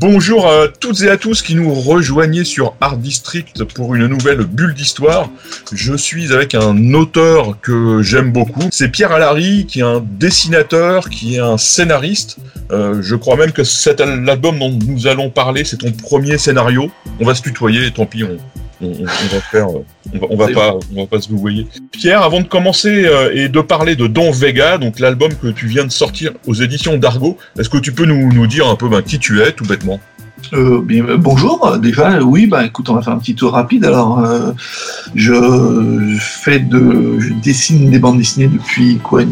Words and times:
Bonjour 0.00 0.46
à 0.46 0.68
toutes 0.68 1.02
et 1.02 1.10
à 1.10 1.16
tous 1.16 1.42
qui 1.42 1.56
nous 1.56 1.74
rejoignez 1.74 2.44
sur 2.44 2.76
Art 2.80 2.98
District 2.98 3.64
pour 3.64 3.96
une 3.96 4.06
nouvelle 4.06 4.44
bulle 4.44 4.72
d'histoire. 4.72 5.28
Je 5.72 5.96
suis 5.96 6.32
avec 6.32 6.54
un 6.54 6.94
auteur 6.94 7.60
que 7.60 8.00
j'aime 8.00 8.30
beaucoup. 8.30 8.68
C'est 8.70 8.90
Pierre 8.90 9.10
Allary, 9.10 9.66
qui 9.66 9.80
est 9.80 9.82
un 9.82 10.00
dessinateur, 10.08 11.10
qui 11.10 11.34
est 11.34 11.40
un 11.40 11.58
scénariste. 11.58 12.36
Euh, 12.70 13.02
je 13.02 13.16
crois 13.16 13.34
même 13.34 13.50
que 13.50 13.64
cet 13.64 14.00
album 14.00 14.60
dont 14.60 14.78
nous 14.86 15.08
allons 15.08 15.30
parler, 15.30 15.64
c'est 15.64 15.78
ton 15.78 15.90
premier 15.90 16.38
scénario. 16.38 16.92
On 17.18 17.24
va 17.24 17.34
se 17.34 17.42
tutoyer, 17.42 17.90
tant 17.90 18.06
pis, 18.06 18.22
on, 18.22 18.36
on, 18.80 18.86
on 18.86 19.04
va 19.04 19.40
faire, 19.50 19.68
on 19.70 19.84
va, 20.12 20.26
on 20.30 20.36
va 20.36 20.48
pas, 20.48 20.74
on 20.94 21.02
va 21.02 21.06
pas 21.06 21.20
se 21.20 21.28
vous 21.28 21.48
Pierre, 21.92 22.22
avant 22.22 22.40
de 22.40 22.46
commencer 22.46 23.04
euh, 23.06 23.30
et 23.34 23.48
de 23.48 23.60
parler 23.60 23.96
de 23.96 24.06
Don 24.06 24.30
Vega, 24.30 24.78
donc 24.78 25.00
l'album 25.00 25.32
que 25.34 25.48
tu 25.48 25.66
viens 25.66 25.84
de 25.84 25.92
sortir 25.92 26.32
aux 26.46 26.54
éditions 26.54 26.96
d'Argo, 26.96 27.36
est-ce 27.58 27.68
que 27.68 27.78
tu 27.78 27.92
peux 27.92 28.04
nous, 28.04 28.32
nous 28.32 28.46
dire 28.46 28.68
un 28.68 28.76
peu 28.76 28.88
ben, 28.88 29.02
qui 29.02 29.18
tu 29.18 29.40
es, 29.40 29.52
tout 29.52 29.64
bêtement? 29.64 30.00
Euh, 30.52 30.80
bien, 30.80 31.04
bonjour, 31.16 31.78
déjà, 31.78 32.22
oui, 32.22 32.46
bah 32.46 32.64
écoute, 32.64 32.88
on 32.88 32.94
va 32.94 33.02
faire 33.02 33.12
un 33.12 33.18
petit 33.18 33.34
tour 33.34 33.52
rapide. 33.52 33.84
Alors, 33.84 34.20
euh, 34.20 34.52
je 35.14 36.16
fais 36.20 36.60
de, 36.60 37.18
je 37.18 37.32
dessine 37.34 37.90
des 37.90 37.98
bandes 37.98 38.18
dessinées 38.18 38.48
depuis 38.48 38.98
quoi, 38.98 39.22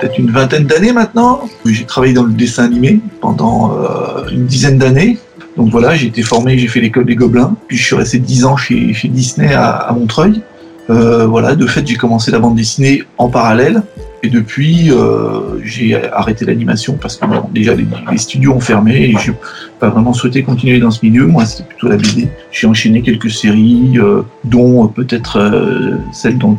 peut-être 0.00 0.18
une 0.18 0.30
vingtaine 0.30 0.64
d'années 0.64 0.92
maintenant. 0.92 1.48
J'ai 1.64 1.84
travaillé 1.84 2.14
dans 2.14 2.24
le 2.24 2.32
dessin 2.32 2.64
animé 2.64 3.00
pendant 3.20 3.76
euh, 3.76 4.28
une 4.30 4.46
dizaine 4.46 4.78
d'années. 4.78 5.18
Donc 5.56 5.70
voilà, 5.70 5.94
j'ai 5.94 6.08
été 6.08 6.22
formé, 6.22 6.58
j'ai 6.58 6.68
fait 6.68 6.80
l'école 6.80 7.06
des 7.06 7.14
Gobelins, 7.14 7.56
puis 7.68 7.76
je 7.76 7.84
suis 7.84 7.94
resté 7.94 8.18
dix 8.18 8.44
ans 8.44 8.56
chez, 8.56 8.92
Disney 9.04 9.52
à, 9.54 9.94
Montreuil. 9.96 10.42
Euh, 10.90 11.26
voilà, 11.26 11.54
de 11.54 11.66
fait, 11.66 11.86
j'ai 11.86 11.94
commencé 11.94 12.30
la 12.30 12.38
bande 12.38 12.56
dessinée 12.56 13.02
en 13.18 13.28
parallèle. 13.28 13.82
Et 14.22 14.30
depuis, 14.30 14.90
euh, 14.90 15.62
j'ai 15.62 16.02
arrêté 16.10 16.46
l'animation 16.46 16.96
parce 17.00 17.16
que 17.16 17.26
déjà 17.52 17.74
les, 17.74 17.86
studios 18.16 18.54
ont 18.54 18.60
fermé 18.60 18.96
et 18.96 19.14
j'ai 19.22 19.32
pas 19.78 19.90
vraiment 19.90 20.14
souhaité 20.14 20.42
continuer 20.42 20.78
dans 20.78 20.90
ce 20.90 21.04
milieu. 21.04 21.26
Moi, 21.26 21.44
c'était 21.44 21.68
plutôt 21.68 21.88
la 21.88 21.96
BD. 21.96 22.28
J'ai 22.50 22.66
enchaîné 22.66 23.02
quelques 23.02 23.30
séries, 23.30 23.92
euh, 23.96 24.22
dont 24.44 24.88
peut-être 24.88 26.00
celle 26.12 26.38
dont 26.38 26.58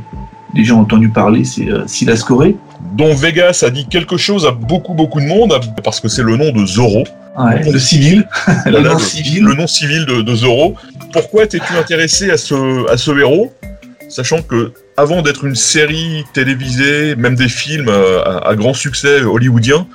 les 0.54 0.64
gens 0.64 0.78
ont 0.78 0.82
entendu 0.82 1.10
parler, 1.10 1.44
c'est 1.44 1.68
Silas 1.88 2.24
Corée. 2.26 2.56
Dont 2.96 3.14
Vegas 3.14 3.64
a 3.66 3.72
dit 3.72 3.88
quelque 3.88 4.16
chose 4.16 4.46
à 4.46 4.52
beaucoup 4.52 4.94
beaucoup 4.94 5.20
de 5.20 5.26
monde 5.26 5.60
parce 5.84 6.00
que 6.00 6.08
c'est 6.08 6.24
le 6.24 6.38
nom 6.38 6.52
de 6.52 6.66
Zorro. 6.66 7.04
Ouais, 7.38 7.70
le 7.70 7.80
civil, 7.80 8.28
le, 8.66 8.80
nom 8.90 8.98
civil. 8.98 9.44
le 9.44 9.56
nom 9.56 9.68
civil 9.68 10.06
de, 10.06 10.22
de 10.22 10.36
Zorro. 10.36 10.76
Pourquoi 11.12 11.48
t'es-tu 11.48 11.76
intéressé 11.76 12.32
à 12.32 12.38
ce, 12.38 12.90
à 12.90 12.98
ce 12.98 13.12
héros 13.12 13.54
Sachant 14.08 14.42
que 14.42 14.72
avant 14.98 15.22
d'être 15.22 15.44
une 15.44 15.56
série 15.56 16.24
télévisée, 16.34 17.16
même 17.16 17.36
des 17.36 17.50
films 17.50 17.90
euh, 17.90 18.24
à, 18.24 18.50
à, 18.50 18.56
grand 18.56 18.74
succès 18.74 19.24
hollywoodien, 19.24 19.88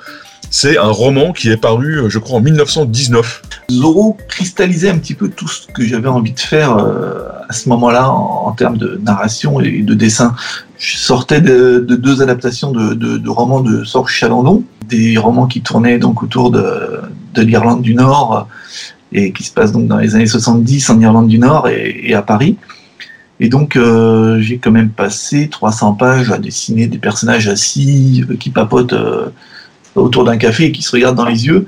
c'est 0.51 0.77
un 0.77 0.89
roman 0.89 1.31
qui 1.31 1.49
est 1.49 1.57
paru, 1.57 2.03
je 2.09 2.19
crois, 2.19 2.37
en 2.37 2.41
1919. 2.41 3.41
Zorro 3.71 4.17
cristallisait 4.27 4.89
un 4.89 4.97
petit 4.97 5.13
peu 5.13 5.29
tout 5.29 5.47
ce 5.47 5.65
que 5.67 5.83
j'avais 5.85 6.09
envie 6.09 6.33
de 6.33 6.39
faire 6.39 6.77
euh, 6.77 7.29
à 7.47 7.53
ce 7.53 7.69
moment-là 7.69 8.09
en, 8.09 8.47
en, 8.47 8.51
termes 8.51 8.77
de 8.77 8.99
narration 9.01 9.61
et 9.61 9.81
de 9.81 9.93
dessin. 9.93 10.35
Je 10.77 10.97
sortais 10.97 11.41
de, 11.41 11.79
de 11.79 11.95
deux 11.95 12.21
adaptations 12.21 12.71
de, 12.71 12.93
de, 12.93 13.17
de, 13.17 13.29
romans 13.29 13.61
de 13.61 13.83
Sorge 13.85 14.11
Chalandon, 14.11 14.63
des 14.87 15.17
romans 15.17 15.47
qui 15.47 15.61
tournaient 15.61 15.99
donc 15.99 16.21
autour 16.21 16.51
de, 16.51 17.00
de 17.33 17.41
l'Irlande 17.41 17.81
du 17.81 17.93
Nord 17.93 18.47
et 19.13 19.31
qui 19.31 19.43
se 19.43 19.51
passent 19.51 19.71
donc 19.71 19.87
dans 19.87 19.97
les 19.97 20.15
années 20.15 20.25
70 20.25 20.89
en 20.89 20.99
Irlande 20.99 21.27
du 21.27 21.39
Nord 21.39 21.67
et, 21.67 22.13
à 22.13 22.21
Paris. 22.21 22.57
Et 23.39 23.49
donc, 23.49 23.75
euh, 23.75 24.39
j'ai 24.39 24.57
quand 24.57 24.71
même 24.71 24.89
passé 24.89 25.49
300 25.49 25.93
pages 25.93 26.31
à 26.31 26.37
dessiner 26.37 26.87
des 26.87 26.99
personnages 26.99 27.47
assis, 27.47 28.23
euh, 28.29 28.35
qui 28.35 28.51
papotent 28.51 28.93
euh, 28.93 29.29
autour 29.95 30.23
d'un 30.23 30.37
café 30.37 30.65
et 30.65 30.71
qui 30.71 30.83
se 30.83 30.91
regardent 30.91 31.17
dans 31.17 31.25
les 31.25 31.47
yeux. 31.47 31.65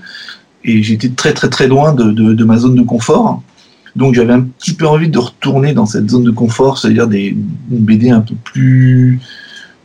Et 0.63 0.83
j'étais 0.83 1.09
très, 1.09 1.33
très, 1.33 1.49
très 1.49 1.67
loin 1.67 1.93
de, 1.93 2.11
de, 2.11 2.33
de 2.33 2.43
ma 2.43 2.57
zone 2.57 2.75
de 2.75 2.83
confort. 2.83 3.41
Donc, 3.95 4.13
j'avais 4.13 4.33
un 4.33 4.41
petit 4.41 4.73
peu 4.73 4.87
envie 4.87 5.09
de 5.09 5.17
retourner 5.17 5.73
dans 5.73 5.87
cette 5.87 6.09
zone 6.09 6.23
de 6.23 6.31
confort, 6.31 6.77
c'est-à-dire 6.77 7.07
des 7.07 7.35
une 7.71 7.79
BD 7.79 8.11
un 8.11 8.21
peu 8.21 8.35
plus 8.35 9.19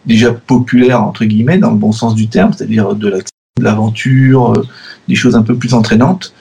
déjà 0.06 0.32
populaire, 0.32 1.02
entre 1.02 1.24
guillemets, 1.24 1.58
dans 1.58 1.70
le 1.70 1.76
bon 1.76 1.92
sens 1.92 2.14
du 2.14 2.28
terme, 2.28 2.52
c'est-à-dire 2.52 2.94
de 2.94 3.08
l'aventure, 3.64 4.52
euh, 4.52 4.66
des 5.08 5.14
choses 5.14 5.36
un 5.36 5.42
peu 5.42 5.54
plus 5.56 5.74
entraînantes, 5.74 6.34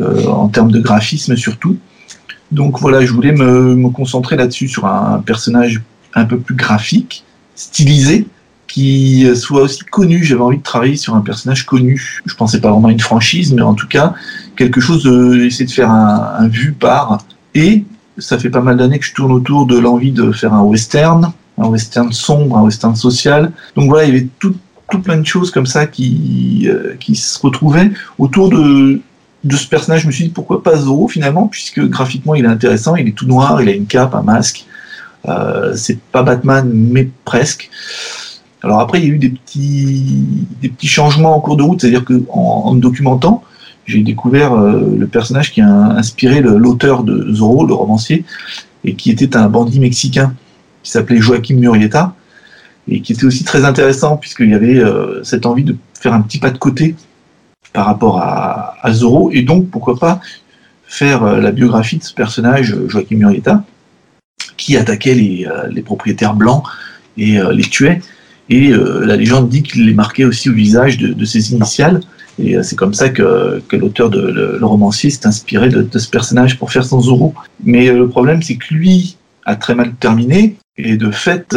euh, 0.00 0.26
en 0.26 0.48
termes 0.48 0.70
de 0.70 0.80
graphisme 0.80 1.36
surtout. 1.36 1.76
Donc 2.50 2.80
voilà, 2.80 3.04
je 3.04 3.12
voulais 3.12 3.32
me, 3.32 3.88
concentrer 3.90 4.36
là-dessus, 4.36 4.68
sur 4.68 4.86
un 4.86 5.20
personnage 5.20 5.82
un 6.14 6.24
peu 6.24 6.38
plus 6.38 6.54
graphique, 6.54 7.24
stylisé, 7.54 8.26
qui 8.66 9.26
soit 9.34 9.62
aussi 9.62 9.80
connu. 9.84 10.22
J'avais 10.22 10.42
envie 10.42 10.58
de 10.58 10.62
travailler 10.62 10.96
sur 10.96 11.14
un 11.14 11.20
personnage 11.20 11.64
connu. 11.64 12.20
Je 12.26 12.34
pensais 12.34 12.60
pas 12.60 12.70
vraiment 12.70 12.88
à 12.88 12.92
une 12.92 13.00
franchise, 13.00 13.52
mais 13.54 13.62
en 13.62 13.74
tout 13.74 13.88
cas, 13.88 14.14
quelque 14.56 14.80
chose 14.80 15.02
de 15.02 15.44
essayer 15.44 15.66
de 15.66 15.70
faire 15.70 15.90
un, 15.90 16.34
un 16.38 16.48
vu 16.48 16.72
par. 16.72 17.24
Et 17.54 17.84
ça 18.18 18.38
fait 18.38 18.50
pas 18.50 18.60
mal 18.60 18.76
d'années 18.76 18.98
que 18.98 19.06
je 19.06 19.14
tourne 19.14 19.32
autour 19.32 19.66
de 19.66 19.78
l'envie 19.78 20.12
de 20.12 20.32
faire 20.32 20.52
un 20.52 20.62
western, 20.62 21.32
un 21.58 21.66
western 21.66 22.12
sombre, 22.12 22.56
un 22.56 22.62
western 22.62 22.96
social. 22.96 23.52
Donc 23.76 23.88
voilà, 23.88 24.04
il 24.04 24.14
y 24.14 24.16
avait 24.16 24.28
tout, 24.38 24.54
tout 24.92 25.00
plein 25.00 25.16
de 25.16 25.26
choses 25.26 25.50
comme 25.50 25.64
ça 25.64 25.86
qui, 25.86 26.68
euh, 26.68 26.94
se 27.14 27.40
retrouvaient 27.40 27.90
autour 28.18 28.50
de, 28.50 29.00
ce 29.50 29.66
personnage, 29.66 30.02
je 30.02 30.06
me 30.06 30.12
suis 30.12 30.24
dit 30.24 30.30
pourquoi 30.30 30.62
pas 30.62 30.76
Zorro 30.76 31.08
finalement, 31.08 31.48
puisque 31.48 31.80
graphiquement 31.80 32.34
il 32.34 32.44
est 32.44 32.48
intéressant, 32.48 32.94
il 32.94 33.08
est 33.08 33.16
tout 33.16 33.26
noir, 33.26 33.62
il 33.62 33.68
a 33.70 33.72
une 33.72 33.86
cape, 33.86 34.14
un 34.14 34.22
masque. 34.22 34.66
Euh, 35.26 35.72
c'est 35.76 35.98
pas 35.98 36.22
Batman, 36.22 36.70
mais 36.74 37.08
presque. 37.24 37.70
Alors 38.62 38.80
après, 38.80 39.00
il 39.00 39.08
y 39.08 39.10
a 39.10 39.14
eu 39.14 39.18
des 39.18 39.30
petits, 39.30 40.86
changements 40.86 41.34
en 41.34 41.40
cours 41.40 41.56
de 41.56 41.62
route, 41.62 41.80
c'est-à-dire 41.80 42.04
que 42.04 42.22
en, 42.28 42.64
en, 42.66 42.74
me 42.74 42.80
documentant, 42.80 43.42
j'ai 43.86 44.02
découvert 44.02 44.52
euh, 44.52 44.94
le 44.96 45.06
personnage 45.06 45.52
qui 45.52 45.62
a 45.62 45.70
inspiré 45.70 46.42
l'auteur 46.42 47.02
de 47.02 47.32
Zorro, 47.32 47.66
le 47.66 47.72
romancier, 47.72 48.24
et 48.84 48.94
qui 48.94 49.10
était 49.10 49.36
un 49.36 49.48
bandit 49.48 49.80
mexicain 49.80 50.34
qui 50.82 50.90
s'appelait 50.90 51.18
Joaquim 51.18 51.56
Murrieta, 51.56 52.14
et 52.88 53.00
qui 53.00 53.12
était 53.12 53.24
aussi 53.24 53.44
très 53.44 53.64
intéressant 53.64 54.16
puisqu'il 54.16 54.50
y 54.50 54.54
avait 54.54 54.78
euh, 54.78 55.22
cette 55.24 55.46
envie 55.46 55.64
de 55.64 55.76
faire 55.94 56.14
un 56.14 56.20
petit 56.20 56.38
pas 56.38 56.50
de 56.50 56.58
côté 56.58 56.94
par 57.72 57.86
rapport 57.86 58.18
à, 58.18 58.76
à 58.82 58.92
Zorro, 58.92 59.30
et 59.32 59.42
donc 59.42 59.70
pourquoi 59.70 59.98
pas 59.98 60.20
faire 60.84 61.22
euh, 61.22 61.40
la 61.40 61.52
biographie 61.52 61.96
de 61.96 62.04
ce 62.04 62.12
personnage, 62.12 62.76
Joaquim 62.86 63.16
Murrieta, 63.16 63.64
qui 64.56 64.76
attaquait 64.76 65.14
les, 65.14 65.46
euh, 65.46 65.82
propriétaires 65.82 66.34
blancs 66.34 66.64
et 67.16 67.38
euh, 67.38 67.52
les 67.52 67.64
tuait. 67.64 68.00
Et 68.48 68.70
euh, 68.70 69.04
la 69.04 69.16
légende 69.16 69.48
dit 69.48 69.62
qu'il 69.62 69.86
les 69.86 69.94
marquait 69.94 70.24
aussi 70.24 70.50
au 70.50 70.52
visage 70.52 70.98
de, 70.98 71.24
ses 71.24 71.52
initiales. 71.52 72.00
Et 72.38 72.56
euh, 72.56 72.62
c'est 72.62 72.76
comme 72.76 72.94
ça 72.94 73.08
que, 73.08 73.62
que 73.68 73.76
l'auteur 73.76 74.10
de 74.10 74.20
le, 74.20 74.64
romancier 74.66 75.10
s'est 75.10 75.26
inspiré 75.26 75.68
de, 75.68 75.82
de, 75.82 75.98
ce 75.98 76.08
personnage 76.08 76.58
pour 76.58 76.70
faire 76.72 76.84
son 76.84 77.00
Zorro. 77.00 77.34
Mais 77.64 77.88
euh, 77.88 77.96
le 77.98 78.08
problème, 78.08 78.42
c'est 78.42 78.56
que 78.56 78.74
lui 78.74 79.16
a 79.46 79.56
très 79.56 79.74
mal 79.74 79.94
terminé. 79.94 80.56
Et 80.76 80.96
de 80.96 81.10
fait, 81.10 81.54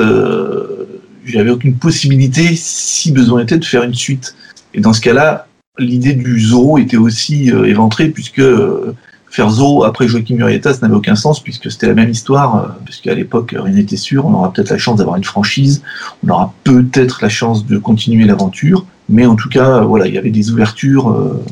j'avais 1.25 1.49
aucune 1.49 1.75
possibilité, 1.75 2.55
si 2.55 3.11
besoin 3.11 3.41
était, 3.41 3.57
de 3.57 3.65
faire 3.65 3.83
une 3.83 3.93
suite. 3.93 4.35
Et 4.73 4.81
dans 4.81 4.93
ce 4.93 5.01
cas-là, 5.01 5.47
l'idée 5.77 6.13
du 6.13 6.39
Zorro 6.39 6.77
était 6.77 6.97
aussi 6.97 7.51
euh, 7.51 7.65
éventrée 7.65 8.09
puisque 8.09 8.39
euh, 8.39 8.95
faire 9.35 9.49
Zorro 9.49 9.83
après 9.83 10.07
Joaquim 10.07 10.35
Murrieta, 10.35 10.73
ça 10.73 10.81
n'avait 10.81 10.95
aucun 10.95 11.15
sens 11.15 11.43
puisque 11.43 11.69
c'était 11.69 11.87
la 11.87 11.93
même 11.93 12.09
histoire, 12.09 12.55
euh, 12.55 12.67
puisqu'à 12.85 13.13
l'époque 13.13 13.53
rien 13.57 13.73
n'était 13.73 13.97
sûr, 13.97 14.25
on 14.25 14.33
aura 14.33 14.51
peut-être 14.53 14.69
la 14.69 14.77
chance 14.77 14.97
d'avoir 14.97 15.17
une 15.17 15.23
franchise, 15.23 15.83
on 16.25 16.29
aura 16.29 16.53
peut-être 16.63 17.21
la 17.21 17.29
chance 17.29 17.65
de 17.65 17.77
continuer 17.77 18.25
l'aventure, 18.25 18.85
mais 19.09 19.25
en 19.25 19.35
tout 19.35 19.49
cas, 19.49 19.81
voilà, 19.81 20.07
il 20.07 20.13
y 20.13 20.17
avait 20.17 20.31
des 20.31 20.51
ouvertures 20.51 21.09
euh, 21.09 21.43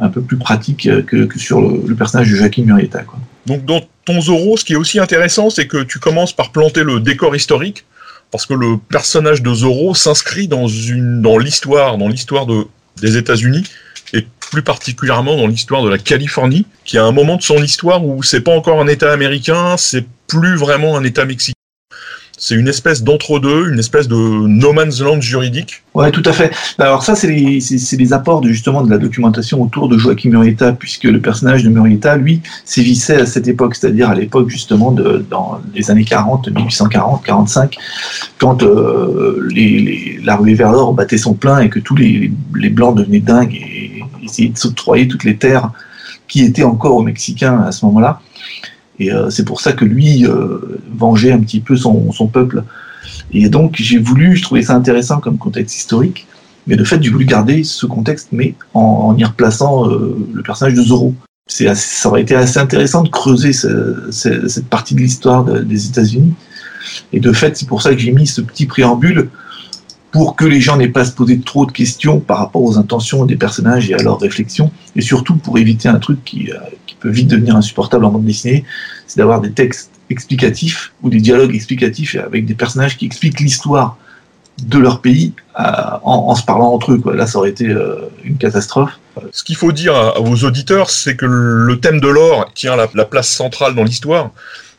un 0.00 0.08
peu 0.08 0.20
plus 0.20 0.36
pratiques 0.36 0.88
que, 1.06 1.28
sur 1.38 1.60
le, 1.60 1.94
personnage 1.94 2.30
de 2.30 2.34
Joaquim 2.34 2.64
Murrieta. 2.64 3.02
Donc 3.46 3.64
dans 3.64 3.80
ton 4.04 4.20
Zorro, 4.20 4.56
ce 4.56 4.64
qui 4.64 4.72
est 4.72 4.76
aussi 4.76 4.98
intéressant, 4.98 5.50
c'est 5.50 5.68
que 5.68 5.84
tu 5.84 6.00
commences 6.00 6.32
par 6.32 6.50
planter 6.50 6.82
le 6.82 6.98
décor 6.98 7.36
historique, 7.36 7.84
parce 8.34 8.46
que 8.46 8.54
le 8.54 8.78
personnage 8.78 9.42
de 9.42 9.54
Zorro 9.54 9.94
s'inscrit 9.94 10.48
dans 10.48 10.66
une 10.66 11.22
dans 11.22 11.38
l'histoire, 11.38 11.98
dans 11.98 12.08
l'histoire 12.08 12.46
de 12.46 12.66
des 13.00 13.16
États-Unis 13.16 13.62
et 14.12 14.26
plus 14.50 14.62
particulièrement 14.62 15.36
dans 15.36 15.46
l'histoire 15.46 15.84
de 15.84 15.88
la 15.88 15.98
Californie, 15.98 16.66
qui 16.84 16.98
a 16.98 17.04
un 17.04 17.12
moment 17.12 17.36
de 17.36 17.42
son 17.42 17.62
histoire 17.62 18.04
où 18.04 18.24
c'est 18.24 18.40
pas 18.40 18.50
encore 18.50 18.80
un 18.80 18.88
État 18.88 19.12
américain, 19.12 19.76
c'est 19.76 20.04
plus 20.26 20.56
vraiment 20.56 20.96
un 20.96 21.04
État 21.04 21.24
mexicain. 21.24 21.54
C'est 22.44 22.56
une 22.56 22.68
espèce 22.68 23.02
d'entre-deux, 23.02 23.70
une 23.70 23.78
espèce 23.78 24.06
de 24.06 24.14
no 24.14 24.74
man's 24.74 25.00
land 25.00 25.22
juridique. 25.22 25.82
Ouais, 25.94 26.10
tout 26.10 26.22
à 26.26 26.32
fait. 26.34 26.50
Alors 26.78 27.02
ça, 27.02 27.14
c'est 27.14 27.26
les, 27.26 28.12
apports 28.12 28.42
de, 28.42 28.50
justement 28.50 28.82
de 28.82 28.90
la 28.90 28.98
documentation 28.98 29.62
autour 29.62 29.88
de 29.88 29.96
Joachim 29.96 30.28
Murrieta, 30.28 30.74
puisque 30.74 31.04
le 31.04 31.22
personnage 31.22 31.64
de 31.64 31.70
Murrieta, 31.70 32.18
lui, 32.18 32.42
sévissait 32.66 33.16
à 33.16 33.24
cette 33.24 33.48
époque, 33.48 33.76
c'est-à-dire 33.76 34.10
à, 34.10 34.14
l'époque 34.14 34.50
justement 34.50 34.92
de, 34.92 35.24
dans 35.30 35.58
les 35.74 35.90
années 35.90 36.04
40, 36.04 36.48
1840, 36.48 37.24
45, 37.24 37.78
quand 38.36 38.62
euh, 38.62 39.48
la 40.22 40.36
ruée 40.36 40.52
vers 40.52 40.70
l'or 40.70 40.92
battait 40.92 41.16
son 41.16 41.32
plein 41.32 41.60
et 41.60 41.70
que 41.70 41.78
tous 41.78 41.96
les, 41.96 42.30
les 42.54 42.68
blancs 42.68 42.94
devenaient 42.94 43.20
dingues 43.20 43.54
et 43.54 44.04
essayaient 44.22 44.50
de 44.50 44.58
s'octroyer 44.58 45.08
toutes 45.08 45.24
les 45.24 45.38
terres 45.38 45.70
qui 46.28 46.44
étaient 46.44 46.62
encore 46.62 46.94
aux 46.94 47.02
Mexicains 47.02 47.62
à 47.62 47.72
ce 47.72 47.86
moment-là. 47.86 48.20
Et 48.98 49.12
euh, 49.12 49.30
c'est 49.30 49.44
pour 49.44 49.60
ça 49.60 49.72
que 49.72 49.84
lui 49.84 50.26
euh, 50.26 50.80
vengeait 50.96 51.32
un 51.32 51.40
petit 51.40 51.60
peu 51.60 51.76
son, 51.76 52.12
peuple. 52.32 52.64
Et 53.32 53.48
donc 53.48 53.76
j'ai 53.76 53.98
voulu, 53.98 54.36
je 54.36 54.42
trouvais 54.42 54.62
ça 54.62 54.74
intéressant 54.74 55.20
comme 55.20 55.38
contexte 55.38 55.76
historique, 55.76 56.26
mais 56.66 56.76
de 56.76 56.84
fait 56.84 57.02
j'ai 57.02 57.10
voulu 57.10 57.24
garder 57.24 57.64
ce 57.64 57.86
contexte, 57.86 58.28
mais 58.32 58.54
en, 58.72 59.16
y 59.18 59.24
replaçant 59.24 59.88
euh, 59.88 60.16
le 60.32 60.42
personnage 60.42 60.74
de. 60.74 60.82
C'est 61.46 61.74
ça 61.74 62.08
aurait 62.08 62.22
été 62.22 62.34
assez 62.34 62.58
intéressant 62.58 63.02
de 63.02 63.10
creuser 63.10 63.52
ce, 63.52 64.10
ce, 64.10 64.48
cette 64.48 64.66
partie 64.66 64.94
de 64.94 65.00
l'histoire 65.00 65.44
de, 65.44 65.60
des 65.60 65.88
États-Unis. 65.88 66.32
Et 67.12 67.20
de 67.20 67.32
fait, 67.32 67.56
c'est 67.56 67.68
pour 67.68 67.82
ça 67.82 67.92
que 67.92 67.98
j'ai 67.98 68.12
mis 68.12 68.26
ce 68.26 68.40
petit 68.40 68.66
préambule 68.66 69.28
pour 70.10 70.36
que 70.36 70.44
les 70.44 70.60
gens 70.60 70.76
n'aient 70.76 70.88
pas 70.88 71.00
à 71.00 71.04
se 71.04 71.12
poser 71.12 71.40
trop 71.40 71.66
de 71.66 71.72
questions 71.72 72.20
par 72.20 72.38
rapport 72.38 72.62
aux 72.62 72.78
intentions 72.78 73.26
des 73.26 73.36
personnages 73.36 73.90
et 73.90 73.94
à 73.94 73.98
leurs 73.98 74.20
réflexions, 74.20 74.70
et 74.94 75.02
surtout 75.02 75.34
pour 75.34 75.58
éviter 75.58 75.88
un 75.88 75.98
truc 75.98 76.24
qui 76.24 76.50
vite 77.08 77.28
devenir 77.28 77.56
insupportable 77.56 78.04
en 78.04 78.10
bande 78.10 78.24
dessinée, 78.24 78.64
c'est 79.06 79.18
d'avoir 79.18 79.40
des 79.40 79.52
textes 79.52 79.90
explicatifs 80.10 80.92
ou 81.02 81.10
des 81.10 81.20
dialogues 81.20 81.54
explicatifs 81.54 82.16
avec 82.16 82.46
des 82.46 82.54
personnages 82.54 82.96
qui 82.96 83.06
expliquent 83.06 83.40
l'histoire 83.40 83.96
de 84.62 84.78
leur 84.78 85.00
pays 85.00 85.32
euh, 85.58 85.62
en, 86.02 86.34
se 86.34 86.44
parlant 86.44 86.72
entre 86.72 86.92
eux. 86.92 87.02
Là, 87.14 87.26
ça 87.26 87.38
aurait 87.38 87.50
été 87.50 87.68
euh, 87.68 87.96
une 88.22 88.36
catastrophe. 88.36 88.92
Ce 89.32 89.42
qu'il 89.42 89.56
faut 89.56 89.72
dire 89.72 89.94
à, 89.94 90.20
vos 90.20 90.36
auditeurs, 90.46 90.90
c'est 90.90 91.16
que 91.16 91.26
le 91.26 91.80
thème 91.80 92.00
de 92.00 92.08
l'or 92.08 92.50
tient 92.54 92.76
la, 92.76 92.88
la 92.94 93.04
place 93.04 93.28
centrale 93.28 93.74
dans 93.74 93.84
l'histoire. 93.84 94.30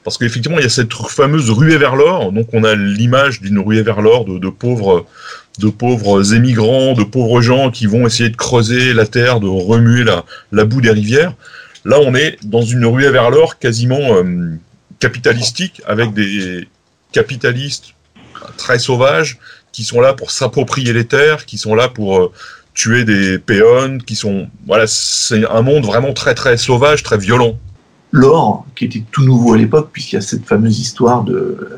Parce 0.04 0.20
qu'effectivement, 0.20 0.60
il 0.60 0.64
y 0.64 0.68
a 0.68 0.70
cette 0.70 0.94
fameuse 0.94 1.50
ruée 1.50 1.78
vers 1.78 1.96
l'or. 1.96 2.32
Donc, 2.32 2.48
on 2.54 2.64
a 2.64 2.76
l'image 2.76 3.42
d'une 3.42 3.60
ruée 3.60 3.82
vers 3.82 4.02
l'or 4.02 4.24
de, 4.24 4.50
pauvres, 4.50 5.08
de 5.58 5.70
pauvres 5.70 6.36
émigrants, 6.36 6.94
de 6.94 7.04
pauvres 7.04 7.42
gens 7.42 7.72
qui 7.72 7.88
vont 7.88 8.06
essayer 8.06 8.30
de 8.30 8.36
creuser 8.36 8.94
la 8.94 9.08
terre, 9.08 9.40
de 9.40 9.48
remuer 9.48 10.06
la 10.52 10.64
boue 10.64 10.80
des 10.80 10.92
rivières. 10.92 11.34
Là, 11.86 12.00
on 12.02 12.16
est 12.16 12.38
dans 12.44 12.64
une 12.64 12.84
ruée 12.84 13.12
vers 13.12 13.30
l'or 13.30 13.60
quasiment 13.60 14.16
euh, 14.16 14.56
capitalistique, 15.00 15.84
avec 15.86 16.14
des 16.14 16.68
capitalistes 17.12 17.94
très 18.58 18.80
sauvages 18.80 19.38
qui 19.72 19.84
sont 19.84 20.02
là 20.02 20.14
pour 20.14 20.32
s'approprier 20.32 20.94
les 20.94 21.06
terres, 21.06 21.46
qui 21.46 21.60
sont 21.60 21.76
là 21.76 21.88
pour 21.88 22.18
euh, 22.18 22.32
tuer 22.74 23.06
des 23.06 23.38
péons, 23.38 24.00
qui 24.00 24.16
sont 24.16 24.50
voilà, 24.66 24.88
c'est 24.88 25.46
un 25.48 25.62
monde 25.62 25.86
vraiment 25.86 26.14
très 26.14 26.34
très 26.34 26.58
sauvage, 26.58 27.04
très 27.04 27.20
violent 27.20 27.58
l'or, 28.12 28.66
qui 28.78 28.86
était 28.86 29.04
tout 29.12 29.24
nouveau 29.26 29.54
à 29.54 29.58
l'époque, 29.58 29.90
puisqu'il 29.92 30.16
y 30.16 30.18
a 30.18 30.22
cette 30.22 30.46
fameuse 30.46 30.80
histoire 30.80 31.26
de, 31.26 31.78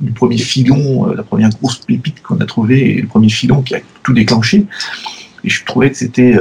du 0.00 0.12
premier 0.12 0.36
filon, 0.36 1.08
euh, 1.08 1.14
la 1.14 1.22
première 1.22 1.48
grosse 1.48 1.78
pépite 1.78 2.22
qu'on 2.22 2.38
a 2.40 2.44
trouvée, 2.44 2.98
et 2.98 3.00
le 3.00 3.08
premier 3.08 3.30
filon 3.30 3.62
qui 3.62 3.74
a 3.74 3.80
tout 4.02 4.12
déclenché. 4.12 4.66
Et 5.44 5.48
je 5.48 5.64
trouvais 5.64 5.90
que 5.90 5.96
c'était 5.96 6.36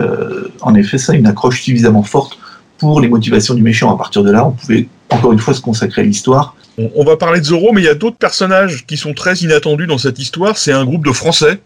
en 0.62 0.76
effet 0.76 0.98
ça, 0.98 1.14
une 1.14 1.28
accroche 1.28 1.62
suffisamment 1.62 2.04
forte 2.04 2.38
pour 2.78 3.02
les 3.02 3.08
motivations 3.08 3.54
du 3.54 3.62
méchant. 3.62 3.94
À 3.94 3.98
partir 3.98 4.24
de 4.24 4.32
là, 4.32 4.48
on 4.48 4.52
pouvait 4.52 4.88
encore 5.10 5.34
une 5.34 5.40
fois 5.40 5.54
se 5.54 5.62
consacrer 5.62 6.02
à 6.02 6.06
l'histoire. 6.06 6.56
On, 6.78 7.04
va 7.04 7.18
parler 7.18 7.40
de 7.40 7.46
Zorro, 7.46 7.72
mais 7.74 7.82
il 7.82 7.86
y 7.86 7.90
a 7.90 7.96
d'autres 7.96 8.18
personnages 8.18 8.86
qui 8.86 8.98
sont 8.98 9.14
très 9.14 9.36
inattendus 9.38 9.88
dans 9.88 9.98
cette 9.98 10.20
histoire. 10.20 10.58
C'est 10.58 10.72
un 10.72 10.86
groupe 10.86 11.04
de 11.04 11.12
Français, 11.12 11.60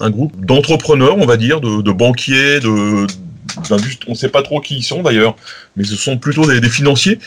un 0.00 0.10
groupe 0.10 0.44
d'entrepreneurs, 0.44 1.16
on 1.16 1.26
va 1.26 1.36
dire, 1.36 1.60
de, 1.60 1.80
de 1.80 1.92
banquiers, 1.92 2.58
de, 2.58 3.06
on 4.06 4.10
ne 4.10 4.14
sait 4.14 4.28
pas 4.28 4.42
trop 4.42 4.60
qui 4.60 4.76
ils 4.76 4.82
sont 4.82 5.02
d'ailleurs, 5.02 5.36
mais 5.76 5.84
ce 5.84 5.96
sont 5.96 6.18
plutôt 6.18 6.46
des, 6.46 6.60
des 6.60 6.68
financiers. 6.68 7.18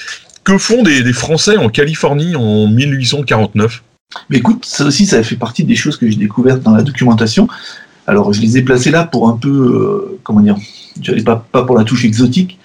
Que 0.43 0.57
font 0.57 0.81
des, 0.81 1.03
des, 1.03 1.13
Français 1.13 1.57
en 1.57 1.69
Californie 1.69 2.35
en 2.35 2.67
1849 2.67 3.83
Mais 4.29 4.37
écoute, 4.37 4.65
ça 4.65 4.85
aussi, 4.85 5.05
ça 5.05 5.21
fait 5.21 5.35
partie 5.35 5.63
des 5.63 5.75
choses 5.75 5.97
que 5.97 6.09
j'ai 6.09 6.17
découvertes 6.17 6.63
dans 6.63 6.71
la 6.71 6.81
documentation. 6.81 7.47
Alors, 8.07 8.33
je 8.33 8.41
les 8.41 8.57
ai 8.57 8.63
placées 8.63 8.89
là 8.89 9.03
pour 9.03 9.29
un 9.29 9.37
peu, 9.37 9.49
euh, 9.49 10.19
comment 10.23 10.41
dire, 10.41 10.57
j'allais 10.99 11.21
pas, 11.21 11.45
pas 11.51 11.63
pour 11.63 11.77
la 11.77 11.83
touche 11.83 12.05
exotique, 12.05 12.57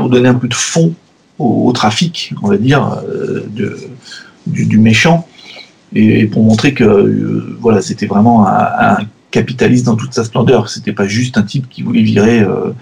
pour 0.00 0.08
donner 0.08 0.28
un 0.28 0.34
peu 0.34 0.48
de 0.48 0.54
fond 0.54 0.94
au, 1.38 1.72
trafic, 1.72 2.32
on 2.42 2.48
va 2.48 2.56
dire, 2.56 3.02
euh, 3.06 3.46
du, 4.46 4.78
méchant, 4.78 5.26
et, 5.94 6.26
pour 6.26 6.42
montrer 6.42 6.74
que 6.74 6.84
euh, 6.84 7.56
voilà, 7.60 7.82
c'était 7.82 8.06
vraiment 8.06 8.46
un, 8.46 8.98
capitaliste 9.30 9.86
dans 9.86 9.94
toute 9.94 10.12
sa 10.12 10.24
splendeur. 10.24 10.68
C'était 10.68 10.92
pas 10.92 11.06
juste 11.06 11.38
un 11.38 11.42
type 11.42 11.68
qui 11.68 11.82
voulait 11.82 12.02
virer 12.02 12.40
euh, 12.40 12.72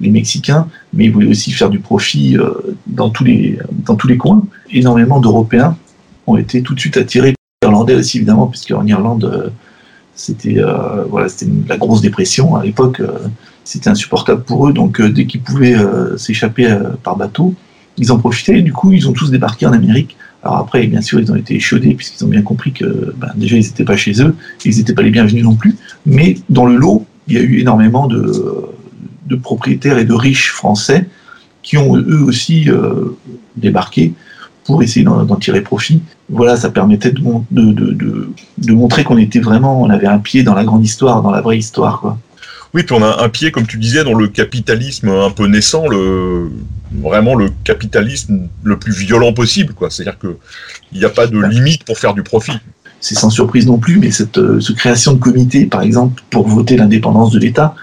les 0.00 0.10
Mexicains, 0.10 0.66
mais 0.92 1.04
il 1.04 1.12
voulait 1.12 1.28
aussi 1.28 1.52
faire 1.52 1.70
du 1.70 1.78
profit 1.78 2.36
dans, 2.86 3.10
tous 3.10 3.22
les, 3.22 3.58
dans 3.70 3.94
tous 3.94 4.08
les 4.08 4.16
coins. 4.16 4.42
Énormément 4.70 5.20
d'Européens 5.20 5.76
ont 6.26 6.36
été 6.36 6.62
tout 6.62 6.74
de 6.74 6.80
suite 6.80 6.96
attirés 6.96 7.34
Irlandais 7.62 7.94
aussi, 7.94 8.16
évidemment, 8.16 8.48
puisque 8.48 8.72
en 8.72 8.84
Irlande, 8.84 9.52
c'était 10.16 10.60
voilà, 11.08 11.28
c'était 11.28 11.52
la 11.68 11.76
grosse 11.76 12.00
dépression 12.00 12.56
à 12.56 12.64
l'époque. 12.64 13.00
Euh, 13.62 13.64
c'était 13.64 13.90
insupportable 13.90 14.42
pour 14.42 14.68
eux, 14.68 14.72
donc 14.72 15.00
dès 15.00 15.26
qu'ils 15.26 15.40
pouvaient 15.40 15.76
s'échapper 16.16 16.76
par 17.02 17.16
bateau, 17.16 17.54
ils 17.96 18.10
en 18.10 18.18
profitaient 18.18 18.58
et 18.58 18.62
du 18.62 18.72
coup, 18.72 18.92
ils 18.92 19.08
ont 19.08 19.12
tous 19.12 19.30
débarqué 19.30 19.66
en 19.66 19.72
Amérique 19.72 20.16
alors 20.42 20.58
après, 20.58 20.86
bien 20.86 21.00
sûr, 21.00 21.20
ils 21.20 21.30
ont 21.30 21.36
été 21.36 21.54
échaudés 21.54 21.94
puisqu'ils 21.94 22.24
ont 22.24 22.28
bien 22.28 22.42
compris 22.42 22.72
que 22.72 23.14
ben, 23.16 23.30
déjà, 23.36 23.56
ils 23.56 23.64
n'étaient 23.64 23.84
pas 23.84 23.96
chez 23.96 24.20
eux, 24.22 24.34
ils 24.64 24.76
n'étaient 24.76 24.94
pas 24.94 25.02
les 25.02 25.10
bienvenus 25.10 25.44
non 25.44 25.54
plus. 25.54 25.76
Mais 26.04 26.36
dans 26.48 26.66
le 26.66 26.76
lot, 26.76 27.06
il 27.28 27.34
y 27.34 27.38
a 27.38 27.42
eu 27.42 27.60
énormément 27.60 28.08
de, 28.08 28.70
propriétaires 29.42 29.96
et 29.96 30.04
de 30.04 30.12
riches 30.12 30.50
français 30.50 31.08
qui 31.62 31.78
ont 31.78 31.96
eux 31.96 32.22
aussi 32.22 32.68
euh, 32.68 33.16
débarqué 33.56 34.12
pour 34.64 34.82
essayer 34.82 35.04
d'en 35.04 35.36
tirer 35.36 35.62
profit. 35.62 36.02
Voilà, 36.28 36.56
ça 36.56 36.68
permettait 36.70 37.12
de, 37.12 38.72
montrer 38.72 39.04
qu'on 39.04 39.16
était 39.16 39.40
vraiment, 39.40 39.80
on 39.80 39.88
avait 39.88 40.06
un 40.06 40.18
pied 40.18 40.42
dans 40.42 40.54
la 40.54 40.64
grande 40.64 40.84
histoire, 40.84 41.22
dans 41.22 41.30
la 41.30 41.40
vraie 41.40 41.56
histoire. 41.56 42.18
Oui, 42.74 42.84
puis 42.84 42.94
on 42.94 43.02
a 43.02 43.22
un 43.22 43.28
pied, 43.28 43.50
comme 43.50 43.66
tu 43.66 43.76
disais, 43.76 44.02
dans 44.02 44.14
le 44.14 44.28
capitalisme 44.28 45.08
un 45.08 45.30
peu 45.30 45.46
naissant, 45.46 45.88
le 45.88 46.50
vraiment 47.00 47.34
le 47.34 47.50
capitalisme 47.64 48.48
le 48.62 48.78
plus 48.78 48.92
violent 48.92 49.32
possible, 49.32 49.74
quoi. 49.74 49.90
C'est-à-dire 49.90 50.18
que 50.18 50.36
il 50.92 50.98
n'y 50.98 51.04
a 51.04 51.10
pas 51.10 51.26
de 51.26 51.38
limite 51.38 51.84
pour 51.84 51.98
faire 51.98 52.14
du 52.14 52.22
profit. 52.22 52.58
C'est 53.00 53.14
sans 53.14 53.30
surprise 53.30 53.66
non 53.66 53.78
plus, 53.78 53.98
mais 53.98 54.10
cette, 54.10 54.38
euh, 54.38 54.60
cette 54.60 54.76
création 54.76 55.14
de 55.14 55.18
comités, 55.18 55.66
par 55.66 55.82
exemple, 55.82 56.22
pour 56.30 56.46
voter 56.46 56.76
l'indépendance 56.76 57.32
de 57.32 57.40
l'État, 57.40 57.74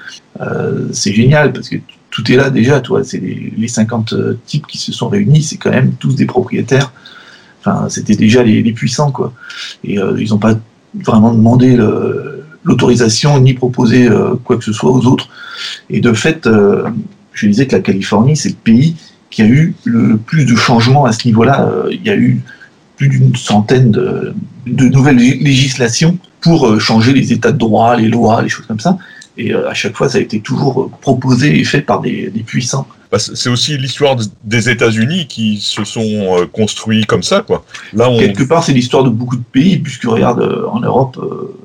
euh, 0.42 0.88
c'est 0.94 1.14
génial 1.14 1.52
parce 1.52 1.70
que 1.70 1.76
tout 2.10 2.32
est 2.32 2.36
là 2.36 2.50
déjà, 2.50 2.80
toi. 2.80 3.04
C'est 3.04 3.20
les, 3.20 3.54
les 3.56 3.68
50 3.68 4.14
types 4.46 4.66
qui 4.66 4.78
se 4.78 4.92
sont 4.92 5.10
réunis, 5.10 5.44
c'est 5.44 5.58
quand 5.58 5.72
même 5.72 5.94
tous 6.00 6.16
des 6.16 6.26
propriétaires. 6.26 6.92
Enfin, 7.60 7.90
c'était 7.90 8.16
déjà 8.16 8.44
les, 8.44 8.64
les, 8.64 8.72
puissants, 8.72 9.12
quoi. 9.12 9.34
Et 9.84 10.00
euh, 10.00 10.16
ils 10.20 10.30
n'ont 10.30 10.38
pas 10.38 10.56
vraiment 10.96 11.34
demandé 11.34 11.76
le, 11.76 12.39
l'autorisation 12.70 13.40
ni 13.40 13.54
proposer 13.54 14.08
euh, 14.08 14.36
quoi 14.44 14.58
que 14.58 14.64
ce 14.64 14.72
soit 14.72 14.92
aux 14.92 15.06
autres. 15.08 15.28
Et 15.90 16.00
de 16.00 16.14
fait, 16.14 16.46
euh, 16.46 16.88
je 17.34 17.48
disais 17.48 17.66
que 17.66 17.76
la 17.76 17.82
Californie, 17.82 18.38
c'est 18.38 18.50
le 18.50 18.56
pays 18.64 18.96
qui 19.32 19.42
a 19.42 19.46
eu 19.46 19.74
le 19.84 20.18
plus 20.18 20.46
de 20.46 20.56
changements 20.56 21.06
à 21.06 21.12
ce 21.12 21.28
niveau-là. 21.28 21.68
Euh, 21.68 21.90
il 21.92 22.06
y 22.06 22.12
a 22.12 22.16
eu 22.16 22.42
plus 22.96 23.10
d'une 23.10 23.36
centaine 23.36 23.92
de, 23.92 24.34
nouvelles 24.68 25.18
législations 25.18 26.18
pour 26.42 26.80
changer 26.80 27.14
les 27.14 27.34
états 27.34 27.52
de 27.52 27.58
droit, 27.58 27.96
les 27.96 28.08
lois, 28.08 28.42
les 28.42 28.50
choses 28.50 28.66
comme 28.68 28.80
ça. 28.80 28.98
Et 29.38 29.54
à 29.54 29.74
chaque 29.74 29.96
fois, 29.96 30.10
ça 30.10 30.18
a 30.18 30.22
été 30.22 30.42
toujours 30.42 30.92
proposé 31.02 31.58
et 31.58 31.64
fait 31.64 31.82
par 31.82 32.02
des 32.02 32.44
puissants. 32.46 32.86
Bah, 33.12 33.18
c'est 33.20 33.50
aussi 33.50 33.78
l'histoire 33.78 34.16
des 34.44 34.70
États-Unis 34.70 35.28
qui 35.28 35.60
se 35.60 35.84
sont 35.84 36.48
construits 36.52 37.06
comme 37.06 37.24
ça, 37.24 37.42
quoi. 37.42 37.66
Là, 37.94 38.10
on... 38.10 38.20
quelque 38.20 38.44
part, 38.44 38.64
c'est 38.64 38.74
l'histoire 38.74 39.04
de 39.04 39.10
beaucoup 39.10 39.36
de 39.36 39.44
pays, 39.52 39.78
puisque 39.78 40.04
regarde 40.04 40.42
en 40.72 40.80
Europe, 40.80 41.20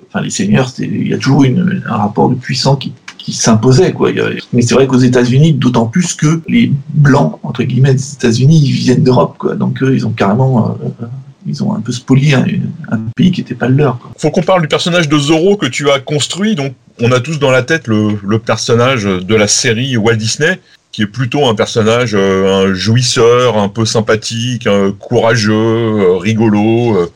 enfin, 0.08 0.22
les 0.22 0.30
seigneurs, 0.30 0.72
il 0.78 1.08
y 1.08 1.12
a 1.12 1.18
toujours 1.18 1.44
une, 1.44 1.82
un 1.86 1.96
rapport 1.96 2.30
de 2.30 2.34
puissant 2.34 2.76
qui, 2.76 2.92
qui 3.18 3.32
s'imposait. 3.32 3.92
Quoi. 3.92 4.10
Mais 4.52 4.62
c'est 4.62 4.74
vrai 4.74 4.86
qu'aux 4.86 4.96
États-Unis, 4.98 5.52
d'autant 5.52 5.86
plus 5.86 6.14
que 6.14 6.40
les 6.48 6.72
blancs, 6.90 7.38
entre 7.42 7.62
guillemets, 7.62 7.94
des 7.94 8.12
États-Unis, 8.14 8.62
ils 8.64 8.72
viennent 8.72 9.02
d'Europe. 9.02 9.36
Quoi. 9.38 9.54
Donc 9.54 9.82
eux, 9.82 9.94
ils 9.94 10.06
ont 10.06 10.12
carrément. 10.12 10.78
Euh, 10.82 11.06
ils 11.46 11.62
ont 11.62 11.74
un 11.74 11.80
peu 11.80 11.92
spolié 11.92 12.32
un, 12.32 12.46
un 12.90 12.98
pays 13.14 13.30
qui 13.30 13.42
n'était 13.42 13.54
pas 13.54 13.68
le 13.68 13.76
leur. 13.76 13.98
Quoi. 13.98 14.12
Faut 14.16 14.30
qu'on 14.30 14.40
parle 14.42 14.62
du 14.62 14.68
personnage 14.68 15.10
de 15.10 15.18
Zorro 15.18 15.58
que 15.58 15.66
tu 15.66 15.90
as 15.90 16.00
construit. 16.00 16.54
Donc, 16.54 16.72
on 17.02 17.12
a 17.12 17.20
tous 17.20 17.38
dans 17.38 17.50
la 17.50 17.62
tête 17.62 17.86
le, 17.86 18.18
le 18.26 18.38
personnage 18.38 19.04
de 19.04 19.34
la 19.34 19.46
série 19.46 19.94
Walt 19.98 20.16
Disney, 20.16 20.58
qui 20.94 21.02
est 21.02 21.06
plutôt 21.08 21.48
un 21.48 21.56
personnage, 21.56 22.14
euh, 22.14 22.68
un 22.68 22.72
jouisseur, 22.72 23.58
un 23.58 23.68
peu 23.68 23.84
sympathique, 23.84 24.68
un 24.68 24.92
courageux, 24.92 25.52
euh, 25.52 26.16
rigolo, 26.18 26.96
euh, 26.96 27.12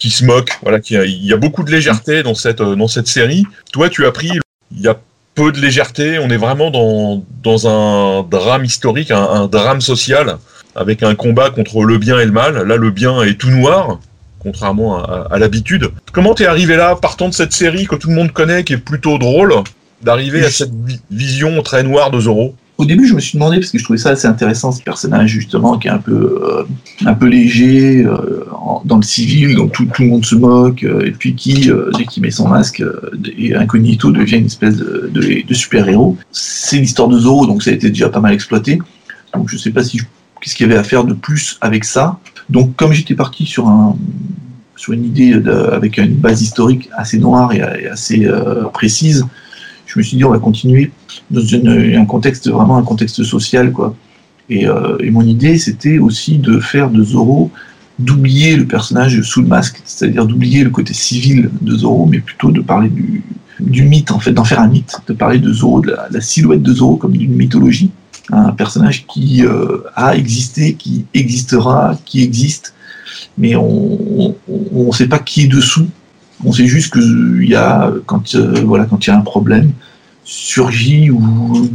qui 0.00 0.10
se 0.10 0.24
moque. 0.24 0.50
Voilà, 0.62 0.80
qui 0.80 0.96
a, 0.96 1.04
il 1.04 1.24
y 1.24 1.32
a 1.32 1.36
beaucoup 1.36 1.62
de 1.62 1.70
légèreté 1.70 2.24
dans 2.24 2.34
cette 2.34 2.60
dans 2.60 2.88
cette 2.88 3.06
série. 3.06 3.46
Toi, 3.72 3.88
tu 3.88 4.04
as 4.04 4.10
pris, 4.10 4.32
il 4.72 4.80
y 4.80 4.88
a 4.88 4.98
peu 5.36 5.52
de 5.52 5.60
légèreté. 5.60 6.18
On 6.18 6.28
est 6.28 6.36
vraiment 6.36 6.72
dans 6.72 7.24
dans 7.44 7.68
un 7.68 8.24
drame 8.24 8.64
historique, 8.64 9.12
un, 9.12 9.22
un 9.22 9.46
drame 9.46 9.80
social, 9.80 10.38
avec 10.74 11.04
un 11.04 11.14
combat 11.14 11.50
contre 11.50 11.84
le 11.84 11.98
bien 11.98 12.18
et 12.18 12.24
le 12.24 12.32
mal. 12.32 12.66
Là, 12.66 12.74
le 12.74 12.90
bien 12.90 13.22
est 13.22 13.38
tout 13.38 13.50
noir 13.50 14.00
contrairement 14.40 15.04
à, 15.04 15.38
l'habitude. 15.38 15.90
Comment 16.12 16.34
t'es 16.34 16.46
arrivé 16.46 16.74
là, 16.74 16.96
partant 16.96 17.28
de 17.28 17.34
cette 17.34 17.52
série 17.52 17.86
que 17.86 17.94
tout 17.94 18.08
le 18.08 18.14
monde 18.14 18.32
connaît, 18.32 18.64
qui 18.64 18.72
est 18.72 18.78
plutôt 18.78 19.18
drôle, 19.18 19.54
d'arriver 20.00 20.42
à 20.46 20.50
cette 20.50 20.72
vision 21.10 21.62
très 21.62 21.82
noire 21.82 22.10
de 22.10 22.18
Zoro 22.20 22.56
au 22.80 22.86
début, 22.86 23.06
je 23.06 23.14
me 23.14 23.20
suis 23.20 23.36
demandé 23.36 23.58
parce 23.58 23.70
que 23.70 23.78
je 23.78 23.84
trouvais 23.84 23.98
ça 23.98 24.10
assez 24.10 24.26
intéressant 24.26 24.72
ce 24.72 24.82
personnage 24.82 25.30
justement 25.30 25.78
qui 25.78 25.88
est 25.88 25.90
un 25.90 25.98
peu 25.98 26.42
euh, 26.42 26.62
un 27.04 27.14
peu 27.14 27.26
léger 27.26 28.04
euh, 28.04 28.44
dans 28.84 28.96
le 28.96 29.02
civil, 29.02 29.54
dont 29.54 29.68
tout, 29.68 29.86
tout, 29.86 30.02
le 30.02 30.08
monde 30.08 30.24
se 30.24 30.34
moque, 30.34 30.82
euh, 30.82 31.06
et 31.06 31.10
puis 31.10 31.34
qui 31.34 31.70
dès 31.70 32.20
met 32.20 32.30
son 32.30 32.48
masque 32.48 32.82
et 33.36 33.54
incognito 33.54 34.10
devient 34.10 34.38
une 34.38 34.46
espèce 34.46 34.76
de, 34.76 35.10
de, 35.12 35.54
super 35.54 35.88
héros. 35.88 36.16
C'est 36.32 36.78
l'histoire 36.78 37.08
de 37.08 37.18
Zoro, 37.18 37.46
donc 37.46 37.62
ça 37.62 37.70
a 37.70 37.74
été 37.74 37.90
déjà 37.90 38.08
pas 38.08 38.20
mal 38.20 38.32
exploité. 38.32 38.78
Donc 39.34 39.48
je 39.50 39.58
sais 39.58 39.70
pas 39.70 39.84
si 39.84 40.00
qu'est-ce 40.40 40.54
qu'il 40.54 40.66
y 40.66 40.70
avait 40.70 40.78
à 40.78 40.84
faire 40.84 41.04
de 41.04 41.12
plus 41.12 41.58
avec 41.60 41.84
ça. 41.84 42.18
Donc 42.48 42.74
comme 42.76 42.92
j'étais 42.92 43.14
parti 43.14 43.44
sur 43.44 43.68
un 43.68 43.96
sur 44.76 44.94
une 44.94 45.04
idée 45.04 45.34
avec 45.70 45.98
une 45.98 46.14
base 46.14 46.40
historique 46.40 46.88
assez 46.96 47.18
noire 47.18 47.52
et, 47.52 47.60
assez 47.86 48.26
précise, 48.72 49.26
je 49.92 49.98
me 49.98 50.04
suis 50.04 50.16
dit 50.16 50.24
on 50.24 50.30
va 50.30 50.38
continuer 50.38 50.92
dans 51.30 51.42
un 51.42 52.04
contexte 52.04 52.48
vraiment 52.48 52.76
un 52.76 52.82
contexte 52.82 53.22
social 53.24 53.72
quoi. 53.72 53.96
Euh, 54.50 54.96
et, 55.00 55.10
mon 55.10 55.22
idée 55.22 55.58
c'était 55.58 55.98
aussi 55.98 56.38
de 56.38 56.58
faire 56.60 56.90
de 56.90 57.02
Zoro 57.02 57.50
d'oublier 57.98 58.56
le 58.56 58.66
personnage 58.66 59.20
sous 59.22 59.42
le 59.42 59.48
masque, 59.48 59.80
c'est-à-dire 59.84 60.26
d'oublier 60.26 60.64
le 60.64 60.70
côté 60.70 60.94
civil 60.94 61.50
de 61.60 61.76
Zoro, 61.76 62.06
mais 62.06 62.20
plutôt 62.20 62.50
de 62.50 62.60
parler 62.60 62.88
du, 62.88 63.22
du 63.60 63.82
mythe 63.82 64.10
en 64.10 64.18
fait, 64.18 64.32
d'en 64.32 64.44
faire 64.44 64.60
un 64.60 64.68
mythe, 64.68 65.00
de 65.06 65.12
parler 65.12 65.38
de 65.38 65.52
Zoro, 65.52 65.80
de 65.80 65.94
la, 66.10 66.20
silhouette 66.20 66.62
de 66.62 66.72
Zoro 66.72 66.96
comme 66.96 67.16
d'une 67.16 67.34
mythologie, 67.34 67.90
un 68.32 68.52
personnage 68.52 69.06
qui 69.06 69.44
euh, 69.44 69.78
a 69.96 70.16
existé, 70.16 70.74
qui 70.74 71.04
existera, 71.12 71.98
qui 72.06 72.22
existe, 72.22 72.74
mais 73.36 73.54
on 73.54 74.34
ne 74.48 74.92
sait 74.92 75.08
pas 75.08 75.18
qui 75.18 75.42
est 75.42 75.48
dessous. 75.48 75.86
On 76.44 76.52
sait 76.52 76.66
juste 76.66 76.92
qu'il 76.92 77.48
y 77.48 77.54
a 77.54 77.92
quand 78.06 78.34
euh, 78.34 78.62
voilà 78.64 78.84
quand 78.84 79.06
il 79.06 79.10
y 79.10 79.12
a 79.12 79.16
un 79.16 79.22
problème, 79.22 79.72
surgit 80.24 81.10
ou 81.10 81.68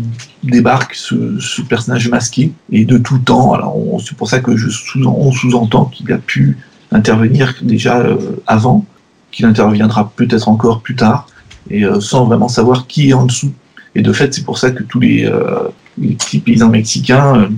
débarque 0.43 0.95
ce, 0.95 1.61
personnage 1.63 2.09
masqué 2.09 2.53
et 2.71 2.85
de 2.85 2.97
tout 2.97 3.19
temps. 3.19 3.53
Alors 3.53 3.75
c'est 4.03 4.15
pour 4.15 4.29
ça 4.29 4.39
que 4.39 4.55
je 4.55 4.69
sous, 4.69 5.03
on 5.05 5.31
sous-entend 5.31 5.85
qu'il 5.85 6.11
a 6.13 6.17
pu 6.17 6.57
intervenir 6.91 7.55
déjà 7.61 7.97
euh, 7.99 8.41
avant, 8.47 8.85
qu'il 9.31 9.45
interviendra 9.45 10.11
peut-être 10.15 10.47
encore 10.47 10.81
plus 10.81 10.95
tard 10.95 11.27
et 11.69 11.83
euh, 11.83 11.99
sans 11.99 12.25
vraiment 12.25 12.47
savoir 12.47 12.87
qui 12.87 13.09
est 13.09 13.13
en 13.13 13.25
dessous. 13.25 13.53
Et 13.95 14.01
de 14.01 14.13
fait, 14.13 14.33
c'est 14.33 14.45
pour 14.45 14.57
ça 14.57 14.71
que 14.71 14.83
tous 14.83 14.99
les, 14.99 15.25
euh, 15.25 15.69
petits 15.99 16.39
paysans 16.39 16.69
mexicains 16.69 17.49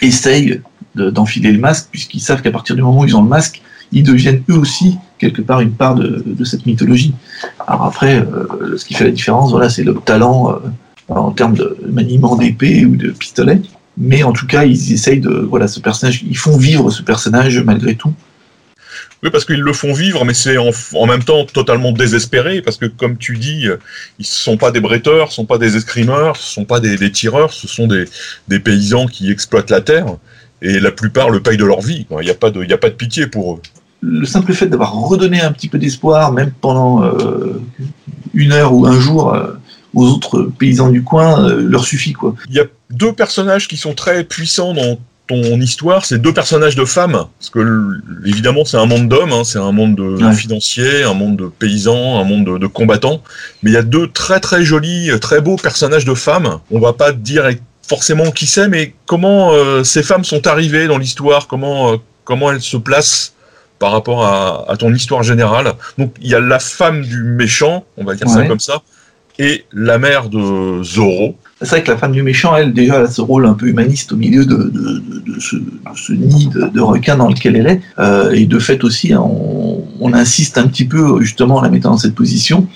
essayent 0.00 0.60
d'enfiler 0.94 1.52
le 1.52 1.58
masque 1.58 1.88
puisqu'ils 1.90 2.20
savent 2.20 2.42
qu'à 2.42 2.50
partir 2.50 2.76
du 2.76 2.82
moment 2.82 3.00
où 3.00 3.04
ils 3.04 3.16
ont 3.16 3.22
le 3.22 3.28
masque, 3.28 3.62
ils 3.92 4.02
deviennent 4.02 4.42
eux 4.50 4.58
aussi 4.58 4.98
quelque 5.18 5.42
part 5.42 5.60
une 5.60 5.72
part 5.72 5.94
de, 5.94 6.44
cette 6.44 6.66
mythologie. 6.66 7.14
Alors 7.66 7.84
après, 7.84 8.18
euh, 8.18 8.76
ce 8.76 8.84
qui 8.84 8.94
fait 8.94 9.04
la 9.04 9.10
différence, 9.10 9.50
voilà, 9.50 9.68
c'est 9.68 9.84
le 9.84 9.94
talent 9.94 10.52
euh, 10.52 10.58
en 11.08 11.30
termes 11.30 11.54
de 11.54 11.76
maniement 11.90 12.36
d'épée 12.36 12.84
ou 12.84 12.96
de 12.96 13.10
pistolet. 13.10 13.60
Mais 13.98 14.22
en 14.22 14.32
tout 14.32 14.46
cas, 14.46 14.64
ils 14.64 14.92
essayent 14.92 15.20
de, 15.20 15.30
voilà, 15.30 15.68
ce 15.68 15.80
personnage, 15.80 16.22
ils 16.28 16.36
font 16.36 16.56
vivre 16.56 16.90
ce 16.90 17.02
personnage 17.02 17.58
malgré 17.60 17.94
tout. 17.94 18.12
Oui, 19.22 19.30
parce 19.30 19.46
qu'ils 19.46 19.60
le 19.60 19.72
font 19.72 19.94
vivre, 19.94 20.26
mais 20.26 20.34
c'est 20.34 20.58
en, 20.58 21.06
même 21.06 21.24
temps 21.24 21.46
totalement 21.46 21.92
désespéré, 21.92 22.60
parce 22.60 22.76
que 22.76 22.84
comme 22.84 23.16
tu 23.16 23.38
dis, 23.38 23.62
ils 23.62 23.70
ne 24.18 24.24
sont 24.24 24.58
pas 24.58 24.70
des 24.70 24.80
bretteurs, 24.80 25.30
ce 25.30 25.36
sont 25.36 25.46
pas 25.46 25.56
des 25.56 25.74
escrimeurs, 25.74 26.36
ce 26.36 26.52
sont 26.52 26.66
pas 26.66 26.80
des, 26.80 27.10
tireurs, 27.10 27.54
ce 27.54 27.66
sont 27.66 27.86
des, 27.86 28.60
paysans 28.60 29.06
qui 29.06 29.30
exploitent 29.30 29.70
la 29.70 29.80
terre, 29.80 30.18
et 30.60 30.78
la 30.80 30.90
plupart 30.90 31.30
le 31.30 31.40
payent 31.40 31.56
de 31.56 31.64
leur 31.64 31.80
vie. 31.80 32.06
Il 32.10 32.24
n'y 32.24 32.30
a, 32.30 32.32
a 32.32 32.78
pas 32.78 32.90
de 32.90 32.94
pitié 32.94 33.26
pour 33.26 33.54
eux 33.54 33.60
le 34.06 34.26
simple 34.26 34.52
fait 34.52 34.66
d'avoir 34.66 34.94
redonné 34.94 35.40
un 35.40 35.52
petit 35.52 35.68
peu 35.68 35.78
d'espoir, 35.78 36.32
même 36.32 36.52
pendant 36.60 37.04
euh, 37.04 37.60
une 38.34 38.52
heure 38.52 38.72
ou 38.72 38.86
un 38.86 38.98
jour, 38.98 39.34
euh, 39.34 39.52
aux 39.94 40.06
autres 40.06 40.42
paysans 40.58 40.90
du 40.90 41.02
coin, 41.02 41.44
euh, 41.44 41.60
leur 41.60 41.84
suffit. 41.84 42.12
Quoi. 42.12 42.34
Il 42.48 42.54
y 42.54 42.60
a 42.60 42.66
deux 42.90 43.12
personnages 43.12 43.66
qui 43.66 43.76
sont 43.76 43.94
très 43.94 44.22
puissants 44.24 44.74
dans 44.74 44.98
ton 45.26 45.60
histoire, 45.60 46.04
c'est 46.04 46.18
deux 46.18 46.32
personnages 46.32 46.76
de 46.76 46.84
femmes, 46.84 47.24
parce 47.40 47.50
que 47.50 47.98
évidemment 48.24 48.64
c'est 48.64 48.76
un 48.76 48.86
monde 48.86 49.08
d'hommes, 49.08 49.32
hein, 49.32 49.42
c'est 49.42 49.58
un 49.58 49.72
monde 49.72 49.96
de 49.96 50.32
financier, 50.32 51.02
un 51.02 51.14
monde 51.14 51.36
de 51.36 51.46
paysans, 51.46 52.20
un 52.20 52.22
monde 52.22 52.46
de, 52.46 52.58
de, 52.58 52.66
combattants, 52.68 53.22
mais 53.64 53.72
il 53.72 53.74
y 53.74 53.76
a 53.76 53.82
deux 53.82 54.06
très 54.06 54.38
très 54.38 54.62
jolis, 54.62 55.10
très 55.20 55.40
beaux 55.40 55.56
personnages 55.56 56.04
de 56.04 56.14
femmes. 56.14 56.60
On 56.70 56.78
va 56.78 56.92
pas 56.92 57.10
dire 57.10 57.50
forcément 57.82 58.30
qui 58.30 58.46
c'est, 58.46 58.68
mais 58.68 58.94
comment 59.06 59.50
ces 59.82 60.04
femmes 60.04 60.22
sont 60.22 60.46
arrivées 60.46 60.86
dans 60.86 60.98
l'histoire, 60.98 61.48
comment 61.48 61.96
comment 62.22 62.52
elles 62.52 62.62
se 62.62 62.76
placent 62.76 63.35
par 63.78 63.92
rapport 63.92 64.24
à, 64.24 64.76
ton 64.78 64.92
histoire 64.92 65.22
générale. 65.22 65.74
Donc 65.98 66.14
il 66.20 66.28
y 66.28 66.34
a 66.34 66.40
la 66.40 66.58
femme 66.58 67.02
du 67.02 67.22
méchant, 67.22 67.84
on 67.96 68.04
va 68.04 68.14
dire 68.14 68.28
ça 68.28 68.44
comme 68.46 68.60
ça, 68.60 68.82
et 69.38 69.64
la 69.72 69.98
mère 69.98 70.28
de 70.28 70.82
Zoro. 70.82 71.36
C'est 71.60 71.68
vrai 71.68 71.82
que 71.82 71.90
la 71.90 71.96
femme 71.96 72.12
du 72.12 72.22
méchant, 72.22 72.54
elle, 72.54 72.74
déjà, 72.74 73.00
a 73.00 73.06
ce 73.06 73.20
rôle 73.22 73.46
un 73.46 73.54
peu 73.54 73.66
humaniste 73.66 74.12
au 74.12 74.16
milieu 74.16 74.44
de, 74.44 74.72
ce, 75.38 76.12
nid 76.12 76.48
de, 76.48 76.80
requins 76.80 77.16
dans 77.16 77.28
lequel 77.28 77.56
elle 77.56 77.66
est. 77.66 77.80
Euh, 77.98 78.32
et 78.32 78.44
de 78.44 78.58
fait 78.58 78.84
aussi, 78.84 79.14
hein, 79.14 79.22
on, 79.22 80.12
insiste 80.12 80.58
un 80.58 80.66
petit 80.66 80.84
peu, 80.84 81.20
justement, 81.22 81.56
en 81.56 81.62
la 81.62 81.70
mettant 81.70 81.90
dans 81.90 81.96
cette 81.96 82.14
position, 82.14 82.66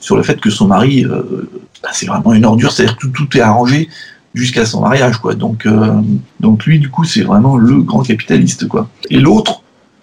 sur 0.00 0.16
le 0.16 0.22
fait 0.22 0.40
que 0.40 0.50
son 0.50 0.66
mari, 0.66 1.04
euh, 1.04 1.48
bah, 1.82 1.90
c'est 1.92 2.06
vraiment 2.06 2.32
une 2.32 2.44
ordure, 2.44 2.72
c'est-à-dire 2.72 2.96
que 2.96 3.06
tout, 3.06 3.36
est 3.36 3.40
arrangé 3.40 3.88
jusqu'à 4.34 4.66
son 4.66 4.80
mariage, 4.80 5.18
quoi. 5.18 5.34
Donc, 5.34 5.64
euh, 5.66 5.92
donc 6.40 6.64
lui, 6.64 6.80
du 6.80 6.90
coup, 6.90 7.04
c'est 7.04 7.22
vraiment 7.22 7.56
le 7.56 7.82
grand 7.82 8.02
capitaliste, 8.02 8.66
quoi. 8.66 8.88
Et 9.10 9.18
l'autre, 9.18 9.62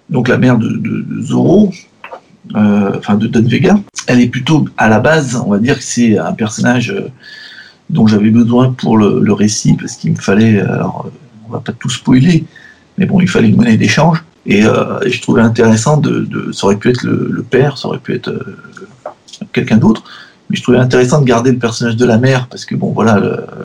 donc 0.09 0.27
la 0.27 0.37
mère 0.37 0.57
de, 0.57 1.05
Zoro, 1.21 1.71
euh, 2.55 2.91
enfin 2.97 3.15
de 3.15 3.27
Don 3.27 3.43
Vega, 3.43 3.79
elle 4.07 4.21
est 4.21 4.27
plutôt 4.27 4.67
à 4.77 4.89
la 4.89 4.99
base, 4.99 5.41
on 5.45 5.51
va 5.51 5.59
dire 5.59 5.77
que 5.77 5.83
c'est 5.83 6.17
un 6.17 6.33
personnage 6.33 6.91
euh, 6.91 7.09
dont 7.89 8.07
j'avais 8.07 8.29
besoin 8.29 8.71
pour 8.71 8.97
le, 8.97 9.33
récit, 9.33 9.73
parce 9.73 9.95
qu'il 9.95 10.11
me 10.11 10.17
fallait, 10.17 10.59
alors 10.59 11.09
on 11.47 11.51
va 11.51 11.59
pas 11.59 11.71
tout 11.71 11.89
spoiler, 11.89 12.45
mais 12.97 13.05
bon, 13.05 13.19
il 13.19 13.27
fallait 13.27 13.49
une 13.49 13.55
monnaie 13.57 13.77
d'échange, 13.77 14.23
et, 14.45 14.65
euh, 14.65 14.99
je 15.07 15.21
trouvais 15.21 15.41
intéressant 15.41 15.97
de, 15.97 16.51
ça 16.51 16.65
aurait 16.65 16.77
pu 16.77 16.89
être 16.89 17.03
le, 17.03 17.43
père, 17.43 17.77
ça 17.77 17.87
aurait 17.87 17.99
pu 17.99 18.13
être 18.13 18.33
quelqu'un 19.53 19.77
d'autre, 19.77 20.03
mais 20.51 20.57
je 20.57 20.63
trouvais 20.63 20.77
intéressant 20.77 21.21
de 21.21 21.25
garder 21.25 21.51
le 21.51 21.57
personnage 21.57 21.95
de 21.95 22.05
la 22.05 22.17
mère 22.17 22.47
parce 22.47 22.65
que 22.65 22.75
bon 22.75 22.91
voilà 22.91 23.21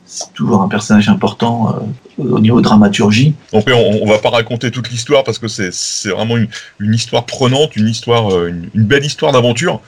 c'est 0.07 0.33
toujours 0.33 0.62
un 0.62 0.69
personnage 0.69 1.09
important 1.09 1.75
euh, 2.21 2.23
au 2.23 2.38
niveau 2.38 2.61
dramaturgie. 2.61 3.35
Donc 3.52 3.64
on, 3.69 3.99
on 4.02 4.07
va 4.07 4.19
pas 4.19 4.31
raconter 4.31 4.71
toute 4.71 4.88
l'histoire 4.90 5.25
parce 5.25 5.38
que 5.38 5.49
c'est 5.49 6.11
vraiment 6.11 6.37
une, 6.37 6.95
histoire 6.95 7.26
prenante, 7.26 7.75
une 7.76 7.88
histoire 7.88 8.33
euh, 8.33 8.49
une, 8.49 8.85
belle 8.85 9.05
histoire 9.05 9.33
d'aventure. 9.33 9.81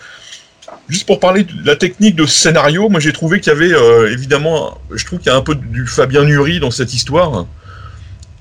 Juste 0.88 1.06
pour 1.06 1.20
parler 1.20 1.44
de 1.44 1.52
la 1.64 1.76
technique 1.76 2.16
de 2.16 2.26
scénario, 2.26 2.88
moi 2.88 2.98
j'ai 2.98 3.12
trouvé 3.12 3.40
qu'il 3.40 3.52
y 3.52 3.56
avait 3.56 3.72
euh, 3.72 4.12
évidemment, 4.12 4.76
je 4.92 5.04
trouve 5.04 5.20
qu'il 5.20 5.30
y 5.30 5.34
a 5.34 5.36
un 5.36 5.42
peu 5.42 5.54
du 5.54 5.86
Fabien 5.86 6.24
Nury 6.24 6.58
dans 6.58 6.72
cette 6.72 6.92
histoire. 6.94 7.46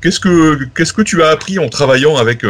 Qu'est-ce 0.01 0.19
que 0.19 0.65
qu'est-ce 0.75 0.93
que 0.93 1.03
tu 1.03 1.21
as 1.21 1.27
appris 1.27 1.59
en 1.59 1.69
travaillant 1.69 2.15
avec 2.17 2.43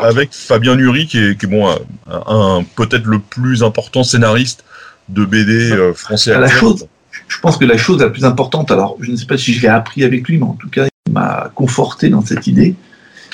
avec 0.00 0.30
Fabien 0.32 0.76
Nury 0.76 1.06
qui 1.06 1.18
est, 1.18 1.38
qui 1.38 1.46
est 1.46 1.48
bon 1.48 1.68
un 2.06 2.64
peut-être 2.76 3.04
le 3.04 3.18
plus 3.18 3.62
important 3.62 4.02
scénariste 4.02 4.64
de 5.08 5.24
BD 5.24 5.72
euh, 5.72 5.94
français 5.94 6.32
à 6.32 6.38
la 6.38 6.48
chose, 6.48 6.86
Je 7.28 7.38
pense 7.40 7.56
que 7.56 7.64
la 7.64 7.76
chose 7.76 8.00
la 8.00 8.10
plus 8.10 8.24
importante, 8.24 8.70
alors 8.70 8.96
je 9.00 9.10
ne 9.10 9.16
sais 9.16 9.26
pas 9.26 9.38
si 9.38 9.52
je 9.52 9.62
l'ai 9.62 9.68
appris 9.68 10.04
avec 10.04 10.28
lui, 10.28 10.38
mais 10.38 10.44
en 10.44 10.54
tout 10.54 10.68
cas, 10.68 10.86
il 11.06 11.12
m'a 11.12 11.50
conforté 11.54 12.08
dans 12.08 12.24
cette 12.24 12.46
idée, 12.46 12.74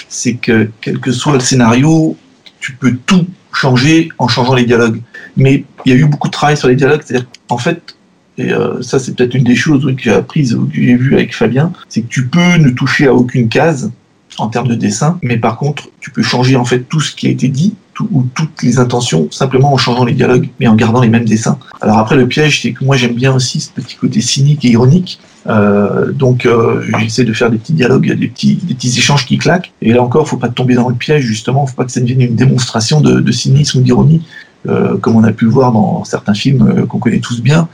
c'est 0.08 0.34
que 0.34 0.70
quel 0.80 0.98
que 0.98 1.12
soit 1.12 1.32
le 1.32 1.40
scénario, 1.40 2.16
tu 2.60 2.72
peux 2.72 2.96
tout 3.06 3.26
changer 3.52 4.08
en 4.18 4.28
changeant 4.28 4.54
les 4.54 4.64
dialogues. 4.64 5.00
Mais 5.36 5.64
il 5.84 5.92
y 5.92 5.96
a 5.96 5.98
eu 5.98 6.06
beaucoup 6.06 6.28
de 6.28 6.32
travail 6.32 6.56
sur 6.56 6.68
les 6.68 6.76
dialogues, 6.76 7.02
c'est-à-dire 7.04 7.26
qu'en 7.48 7.58
fait, 7.58 7.96
et 8.36 8.52
euh, 8.52 8.82
ça 8.82 8.98
c'est 8.98 9.14
peut-être 9.14 9.34
une 9.34 9.44
des 9.44 9.56
choses 9.56 9.84
que 9.96 10.02
j'ai 10.02 10.12
apprises, 10.12 10.58
que 10.72 10.74
j'ai 10.74 10.96
vu 10.96 11.14
avec 11.14 11.34
Fabien, 11.34 11.72
c'est 11.88 12.02
que 12.02 12.08
tu 12.08 12.26
peux 12.26 12.56
ne 12.56 12.70
toucher 12.70 13.06
à 13.06 13.14
aucune 13.14 13.48
case 13.48 13.92
en 14.38 14.48
termes 14.48 14.68
de 14.68 14.74
dessin, 14.74 15.18
mais 15.22 15.36
par 15.36 15.56
contre, 15.56 15.88
tu 16.00 16.10
peux 16.10 16.22
changer 16.22 16.56
en 16.56 16.64
fait 16.64 16.80
tout 16.80 17.00
ce 17.00 17.14
qui 17.14 17.28
a 17.28 17.30
été 17.30 17.48
dit 17.48 17.74
ou 18.00 18.26
toutes 18.34 18.62
les 18.62 18.78
intentions 18.78 19.28
simplement 19.30 19.72
en 19.72 19.76
changeant 19.76 20.04
les 20.04 20.14
dialogues, 20.14 20.48
mais 20.60 20.66
en 20.66 20.74
gardant 20.74 21.00
les 21.00 21.08
mêmes 21.08 21.24
dessins. 21.24 21.58
Alors 21.80 21.98
après, 21.98 22.16
le 22.16 22.26
piège, 22.26 22.62
c'est 22.62 22.72
que 22.72 22.84
moi 22.84 22.96
j'aime 22.96 23.14
bien 23.14 23.34
aussi 23.34 23.60
ce 23.60 23.70
petit 23.70 23.96
côté 23.96 24.20
cynique 24.20 24.64
et 24.64 24.70
ironique. 24.70 25.20
Euh, 25.46 26.10
donc 26.10 26.46
euh, 26.46 26.82
j'essaie 26.98 27.24
de 27.24 27.32
faire 27.32 27.50
des 27.50 27.58
petits 27.58 27.74
dialogues, 27.74 28.14
des 28.14 28.28
petits, 28.28 28.56
des 28.56 28.74
petits 28.74 28.98
échanges 28.98 29.26
qui 29.26 29.38
claquent. 29.38 29.72
Et 29.82 29.92
là 29.92 30.02
encore, 30.02 30.26
faut 30.26 30.36
pas 30.36 30.48
tomber 30.48 30.74
dans 30.74 30.88
le 30.88 30.94
piège 30.94 31.22
justement, 31.24 31.66
faut 31.66 31.76
pas 31.76 31.84
que 31.84 31.92
ça 31.92 32.00
devienne 32.00 32.22
une 32.22 32.36
démonstration 32.36 33.00
de, 33.00 33.20
de 33.20 33.32
cynisme 33.32 33.78
ou 33.78 33.82
d'ironie, 33.82 34.22
euh, 34.68 34.96
comme 34.96 35.16
on 35.16 35.24
a 35.24 35.32
pu 35.32 35.46
voir 35.46 35.72
dans 35.72 36.04
certains 36.04 36.34
films 36.34 36.66
euh, 36.66 36.86
qu'on 36.86 36.98
connaît 36.98 37.20
tous 37.20 37.42
bien. 37.42 37.68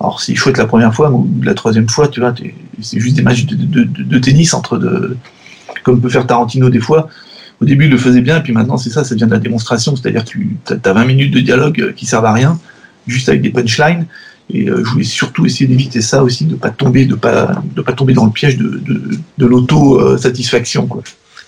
Alors 0.00 0.20
c'est 0.20 0.34
chouette 0.34 0.58
la 0.58 0.66
première 0.66 0.92
fois, 0.92 1.10
ou 1.12 1.28
la 1.42 1.54
troisième 1.54 1.88
fois, 1.88 2.08
tu 2.08 2.18
vois, 2.18 2.34
c'est 2.80 2.98
juste 2.98 3.14
des 3.14 3.22
matchs 3.22 3.46
de, 3.46 3.54
de, 3.54 3.84
de, 3.84 4.18
tennis 4.18 4.52
entre 4.52 4.76
de, 4.76 5.16
comme 5.84 6.00
peut 6.00 6.08
faire 6.08 6.26
Tarantino 6.26 6.70
des 6.70 6.80
fois 6.80 7.08
au 7.62 7.64
début, 7.64 7.84
il 7.84 7.90
le 7.92 7.96
faisait 7.96 8.20
bien, 8.20 8.38
et 8.38 8.42
puis 8.42 8.52
maintenant, 8.52 8.76
c'est 8.76 8.90
ça, 8.90 9.04
ça 9.04 9.14
devient 9.14 9.26
de 9.26 9.30
la 9.30 9.38
démonstration. 9.38 9.94
C'est-à-dire 9.94 10.24
que 10.24 10.30
tu 10.30 10.56
as 10.84 10.92
20 10.92 11.04
minutes 11.04 11.32
de 11.32 11.38
dialogue 11.38 11.80
euh, 11.80 11.92
qui 11.92 12.06
servent 12.06 12.24
à 12.24 12.32
rien, 12.32 12.58
juste 13.06 13.28
avec 13.28 13.40
des 13.40 13.50
punchlines. 13.50 14.06
Et 14.52 14.68
euh, 14.68 14.82
je 14.84 14.90
voulais 14.90 15.04
surtout 15.04 15.46
essayer 15.46 15.68
d'éviter 15.68 16.02
ça 16.02 16.24
aussi, 16.24 16.44
de 16.44 16.56
pas 16.56 16.70
tomber, 16.70 17.06
de 17.06 17.14
pas, 17.14 17.62
de 17.74 17.80
pas 17.80 17.92
tomber 17.92 18.14
dans 18.14 18.24
le 18.24 18.32
piège 18.32 18.56
de, 18.56 18.82
de, 19.38 19.46
l'auto-satisfaction. 19.46 20.88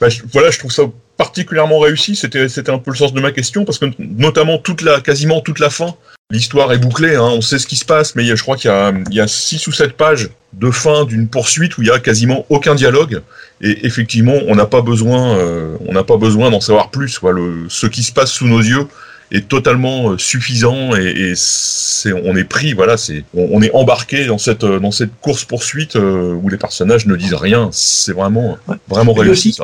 Bah, 0.00 0.06
voilà, 0.32 0.50
je 0.52 0.58
trouve 0.60 0.70
ça 0.70 0.84
particulièrement 1.16 1.80
réussi. 1.80 2.14
C'était 2.14 2.70
un 2.70 2.78
peu 2.78 2.92
le 2.92 2.96
sens 2.96 3.12
de 3.12 3.20
ma 3.20 3.32
question 3.32 3.64
parce 3.64 3.78
que 3.78 3.86
notamment 3.98 4.58
toute 4.58 4.82
la 4.82 5.00
quasiment 5.00 5.40
toute 5.40 5.58
la 5.58 5.70
fin, 5.70 5.96
l'histoire 6.30 6.72
est 6.72 6.78
bouclée. 6.78 7.16
Hein, 7.16 7.30
on 7.32 7.40
sait 7.40 7.58
ce 7.58 7.66
qui 7.66 7.76
se 7.76 7.84
passe, 7.84 8.14
mais 8.14 8.24
je 8.24 8.42
crois 8.42 8.56
qu'il 8.56 8.70
y 8.70 8.74
a 8.74 8.92
il 9.10 9.14
y 9.14 9.20
a 9.20 9.28
six 9.28 9.66
ou 9.66 9.72
sept 9.72 9.92
pages 9.92 10.30
de 10.52 10.70
fin 10.70 11.04
d'une 11.04 11.28
poursuite 11.28 11.78
où 11.78 11.82
il 11.82 11.88
y 11.88 11.90
a 11.90 11.98
quasiment 11.98 12.46
aucun 12.48 12.74
dialogue. 12.74 13.22
Et 13.60 13.86
effectivement, 13.86 14.36
on 14.46 14.54
n'a 14.54 14.66
pas 14.66 14.82
besoin 14.82 15.38
euh, 15.38 15.76
on 15.86 15.92
n'a 15.92 16.04
pas 16.04 16.16
besoin 16.16 16.50
d'en 16.50 16.60
savoir 16.60 16.90
plus. 16.90 17.18
Quoi. 17.18 17.32
Le, 17.32 17.66
ce 17.68 17.86
qui 17.86 18.02
se 18.02 18.12
passe 18.12 18.30
sous 18.30 18.46
nos 18.46 18.60
yeux 18.60 18.86
est 19.32 19.48
totalement 19.48 20.10
euh, 20.10 20.18
suffisant 20.18 20.94
et, 20.94 21.06
et 21.06 21.32
c'est, 21.34 22.12
on 22.12 22.36
est 22.36 22.44
pris, 22.44 22.72
voilà, 22.72 22.96
c'est, 22.96 23.24
on, 23.34 23.48
on, 23.52 23.62
est 23.62 23.74
embarqué 23.74 24.26
dans 24.26 24.38
cette, 24.38 24.64
dans 24.64 24.90
cette 24.90 25.18
course 25.20 25.44
poursuite 25.44 25.96
euh, 25.96 26.34
où 26.34 26.48
les 26.48 26.58
personnages 26.58 27.06
ne 27.06 27.16
disent 27.16 27.34
rien. 27.34 27.70
C'est 27.72 28.12
vraiment, 28.12 28.58
ouais. 28.68 28.76
vraiment 28.86 29.12
réussi. 29.12 29.56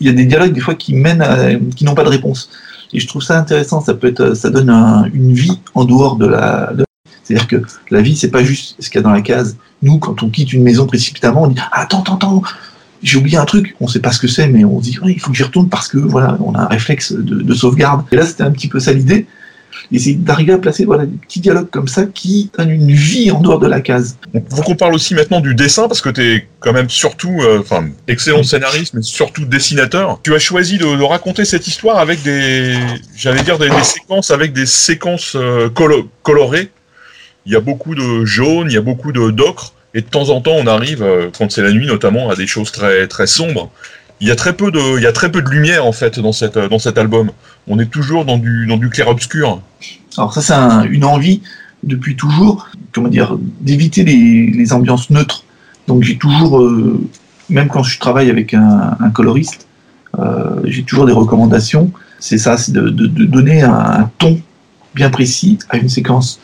Il 0.00 0.06
y 0.06 0.10
a 0.10 0.12
des 0.12 0.24
dialogues 0.24 0.52
des 0.52 0.60
fois 0.60 0.74
qui 0.74 0.94
mènent, 0.94 1.22
à, 1.22 1.54
qui 1.76 1.84
n'ont 1.84 1.94
pas 1.94 2.02
de 2.02 2.08
réponse. 2.08 2.50
Et 2.94 3.00
je 3.00 3.06
trouve 3.06 3.22
ça 3.22 3.38
intéressant. 3.38 3.80
Ça 3.80 3.94
peut 3.94 4.06
être, 4.06 4.34
ça 4.34 4.50
donne 4.50 4.70
un, 4.70 5.04
une 5.12 5.32
vie 5.32 5.60
en 5.74 5.84
dehors 5.84 6.16
de 6.16 6.26
la. 6.26 6.72
C'est-à-dire 7.22 7.48
que 7.48 7.62
la 7.90 8.02
vie, 8.02 8.16
c'est 8.16 8.30
pas 8.30 8.42
juste 8.42 8.76
ce 8.78 8.88
qu'il 8.88 8.96
y 8.96 9.00
a 9.00 9.02
dans 9.02 9.10
la 9.10 9.22
case. 9.22 9.56
Nous, 9.82 9.98
quand 9.98 10.22
on 10.22 10.30
quitte 10.30 10.52
une 10.52 10.62
maison 10.62 10.86
précipitamment, 10.86 11.42
on 11.42 11.48
dit 11.48 11.60
attends, 11.72 12.02
attends, 12.02 12.16
attends, 12.16 12.42
j'ai 13.02 13.18
oublié 13.18 13.36
un 13.36 13.44
truc, 13.44 13.74
on 13.80 13.88
sait 13.88 14.00
pas 14.00 14.12
ce 14.12 14.18
que 14.18 14.28
c'est, 14.28 14.48
mais 14.48 14.64
on 14.64 14.78
se 14.78 14.84
dit 14.84 14.98
il 15.06 15.20
faut 15.20 15.30
que 15.30 15.36
j'y 15.36 15.42
retourne 15.42 15.68
parce 15.68 15.88
que 15.88 15.98
voilà, 15.98 16.38
on 16.40 16.54
a 16.54 16.62
un 16.62 16.66
réflexe 16.66 17.12
de 17.12 17.54
sauvegarde. 17.54 18.04
Et 18.12 18.16
là, 18.16 18.24
c'était 18.26 18.44
un 18.44 18.50
petit 18.50 18.68
peu 18.68 18.80
ça 18.80 18.92
l'idée. 18.92 19.26
Et 19.94 19.98
c'est 20.00 20.14
d'arriver 20.14 20.52
à 20.52 20.58
placer 20.58 20.84
voilà, 20.84 21.06
des 21.06 21.16
petits 21.16 21.38
dialogues 21.38 21.70
comme 21.70 21.86
ça 21.86 22.04
qui 22.04 22.50
donnent 22.58 22.72
une 22.72 22.90
vie 22.90 23.30
en 23.30 23.40
dehors 23.40 23.60
de 23.60 23.68
la 23.68 23.80
case. 23.80 24.18
Faut 24.50 24.62
qu'on 24.62 24.74
parle 24.74 24.92
aussi 24.92 25.14
maintenant 25.14 25.38
du 25.38 25.54
dessin, 25.54 25.86
parce 25.86 26.00
que 26.00 26.08
tu 26.08 26.20
es 26.20 26.48
quand 26.58 26.72
même 26.72 26.90
surtout, 26.90 27.38
enfin, 27.60 27.84
euh, 27.84 28.08
excellent 28.08 28.42
scénariste, 28.42 28.94
mais 28.94 29.02
surtout 29.02 29.44
dessinateur. 29.44 30.18
Tu 30.24 30.34
as 30.34 30.40
choisi 30.40 30.78
de, 30.78 30.96
de 30.96 31.02
raconter 31.04 31.44
cette 31.44 31.68
histoire 31.68 31.98
avec 31.98 32.24
des, 32.24 32.74
j'allais 33.16 33.44
dire, 33.44 33.56
des, 33.56 33.70
des, 33.70 33.84
séquences, 33.84 34.32
avec 34.32 34.52
des 34.52 34.66
séquences 34.66 35.36
euh, 35.36 35.68
colo 35.68 36.10
colorées. 36.24 36.70
Il 37.46 37.52
y 37.52 37.56
a 37.56 37.60
beaucoup 37.60 37.94
de 37.94 38.24
jaune, 38.24 38.66
il 38.68 38.74
y 38.74 38.78
a 38.78 38.82
beaucoup 38.82 39.12
de 39.12 39.30
d'ocre. 39.30 39.74
Et 39.96 40.00
de 40.00 40.06
temps 40.06 40.30
en 40.30 40.40
temps, 40.40 40.56
on 40.56 40.66
arrive, 40.66 41.04
euh, 41.04 41.28
quand 41.38 41.52
c'est 41.52 41.62
la 41.62 41.70
nuit 41.70 41.86
notamment, 41.86 42.30
à 42.30 42.34
des 42.34 42.48
choses 42.48 42.72
très 42.72 43.06
très 43.06 43.28
sombres. 43.28 43.70
Il 44.20 44.28
y 44.28 44.30
a 44.30 44.36
très 44.36 44.54
peu 44.54 44.70
de, 44.70 45.50
lumière 45.50 45.86
en 45.86 45.92
fait 45.92 46.18
dans 46.20 46.32
cet 46.32 46.98
album. 46.98 47.30
On 47.66 47.78
est 47.78 47.90
toujours 47.90 48.24
dans 48.24 48.38
du 48.38 48.88
clair 48.90 49.08
obscur. 49.08 49.60
Alors 50.16 50.32
ça, 50.32 50.40
c'est 50.40 50.52
un, 50.52 50.84
une 50.84 51.04
envie 51.04 51.40
depuis 51.84 52.16
toujours, 52.16 52.68
comment 52.92 53.08
dire, 53.08 53.36
d'éviter 53.60 54.04
les, 54.04 54.72
ambiances 54.72 55.10
neutres. 55.10 55.44
Donc 55.86 56.02
j'ai 56.02 56.16
toujours, 56.16 56.60
euh, 56.60 57.00
même 57.50 57.68
quand 57.68 57.82
je 57.82 57.98
travaille 57.98 58.30
avec 58.30 58.54
un, 58.54 59.10
coloriste, 59.12 59.66
euh, 60.18 60.60
j'ai 60.64 60.82
toujours 60.82 61.06
des 61.06 61.12
recommandations. 61.12 61.90
C'est 62.18 62.38
ça, 62.38 62.56
c'est 62.56 62.72
de, 62.72 62.88
donner 62.88 63.62
un, 63.62 64.10
ton 64.18 64.40
bien 64.94 65.10
précis 65.10 65.58
à 65.68 65.76
une 65.76 65.88
séquence 65.88 66.40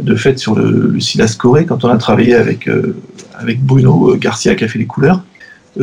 de 0.00 0.14
fait 0.14 0.38
sur 0.38 0.54
le, 0.54 0.98
Silas 1.00 1.34
Corée, 1.38 1.66
quand 1.66 1.84
on 1.84 1.88
a 1.88 1.96
travaillé 1.96 2.34
avec, 2.34 2.68
euh, 2.68 2.96
Bruno 3.58 4.16
Garcia 4.16 4.54
qui 4.54 4.64
a 4.64 4.68
fait 4.68 4.78
les 4.78 4.86
couleurs, 4.86 5.22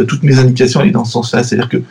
toutes 0.03 0.23
mes 0.23 0.37
indications 0.39 0.79
allaient 0.79 0.91
dans 0.91 1.05
ce 1.05 1.13
sens-là. 1.13 1.43
C'est-à-dire 1.43 1.69
que 1.69 1.81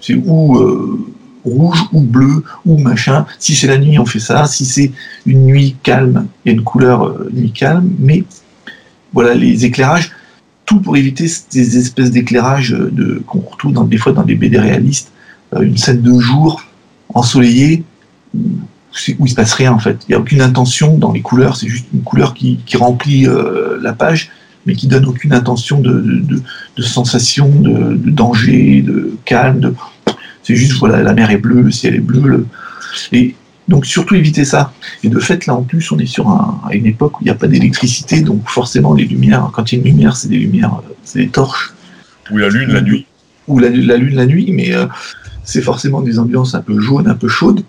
c'est 0.00 0.14
où 0.14 0.56
euh, 0.56 1.06
rouge 1.44 1.84
ou 1.92 2.00
bleu 2.00 2.44
ou 2.64 2.78
machin. 2.78 3.26
Si 3.38 3.54
c'est 3.54 3.66
la 3.66 3.78
nuit, 3.78 3.98
on 3.98 4.06
fait 4.06 4.20
ça. 4.20 4.46
Si 4.46 4.64
c'est 4.64 4.92
une 5.26 5.46
nuit 5.46 5.76
calme, 5.82 6.26
il 6.44 6.52
y 6.52 6.54
a 6.54 6.58
une 6.58 6.64
couleur 6.64 7.04
euh, 7.04 7.30
nuit 7.32 7.52
calme. 7.52 7.90
Mais 7.98 8.24
voilà, 9.12 9.34
les 9.34 9.64
éclairages, 9.64 10.12
tout 10.64 10.80
pour 10.80 10.96
éviter 10.96 11.28
ces 11.28 11.78
espèces 11.78 12.10
d'éclairages 12.10 12.70
de, 12.70 13.22
qu'on 13.26 13.40
retrouve 13.40 13.72
dans, 13.72 13.84
des 13.84 13.98
fois 13.98 14.12
dans 14.12 14.22
des 14.22 14.34
BD 14.34 14.58
réalistes. 14.58 15.12
Euh, 15.54 15.62
une 15.62 15.76
scène 15.76 16.00
de 16.00 16.18
jour 16.18 16.62
ensoleillée 17.14 17.84
où 18.34 19.26
il 19.26 19.28
se 19.28 19.34
passe 19.34 19.52
rien 19.54 19.72
en 19.72 19.78
fait. 19.78 19.98
Il 20.08 20.12
n'y 20.12 20.14
a 20.14 20.18
aucune 20.18 20.40
intention 20.40 20.96
dans 20.96 21.12
les 21.12 21.22
couleurs, 21.22 21.56
c'est 21.56 21.68
juste 21.68 21.86
une 21.92 22.02
couleur 22.02 22.34
qui, 22.34 22.58
remplit 22.74 23.26
euh, 23.26 23.78
la 23.80 23.92
page, 23.92 24.30
mais 24.66 24.74
qui 24.74 24.86
donne 24.86 25.06
aucune 25.06 25.32
intention 25.32 25.80
de, 25.80 26.22
de, 26.76 26.82
sensation, 26.82 27.48
de, 27.48 27.94
de, 27.94 28.10
danger, 28.10 28.82
de 28.82 29.16
calme. 29.24 29.60
De... 29.60 29.74
C'est 30.42 30.56
juste 30.56 30.78
voilà, 30.78 31.02
la 31.02 31.14
mer 31.14 31.30
est 31.30 31.38
bleue, 31.38 31.62
le 31.62 31.70
ciel 31.70 31.94
est 31.94 32.00
bleu. 32.00 32.22
Le... 32.22 32.46
Et 33.12 33.34
donc 33.68 33.86
surtout 33.86 34.14
éviter 34.14 34.44
ça. 34.44 34.72
Et 35.02 35.08
de 35.08 35.18
fait 35.18 35.46
là 35.46 35.54
en 35.54 35.62
plus 35.62 35.90
on 35.92 35.98
est 35.98 36.06
sur 36.06 36.28
un, 36.28 36.60
à 36.68 36.74
une 36.74 36.86
époque 36.86 37.18
où 37.20 37.22
il 37.22 37.26
n'y 37.26 37.30
a 37.30 37.34
pas 37.34 37.48
d'électricité, 37.48 38.20
donc 38.20 38.48
forcément 38.48 38.94
les 38.94 39.04
lumières, 39.04 39.50
quand 39.52 39.72
il 39.72 39.76
y 39.76 39.78
a 39.78 39.80
une 39.82 39.90
lumière, 39.90 40.16
c'est 40.16 40.28
des 40.28 40.38
lumières, 40.38 40.82
c'est 41.04 41.20
des 41.20 41.28
torches. 41.28 41.72
Ou 42.30 42.38
la 42.38 42.48
lune 42.48 42.72
la 42.72 42.80
nuit. 42.80 43.06
Ou 43.48 43.58
la, 43.58 43.68
la 43.70 43.96
lune 43.96 44.14
la 44.14 44.26
nuit, 44.26 44.52
mais 44.52 44.74
euh, 44.74 44.86
c'est 45.44 45.62
forcément 45.62 46.00
des 46.00 46.18
ambiances 46.18 46.54
un 46.54 46.62
peu 46.62 46.80
jaunes, 46.80 47.08
un 47.08 47.14
peu 47.14 47.28
chaudes. 47.28 47.64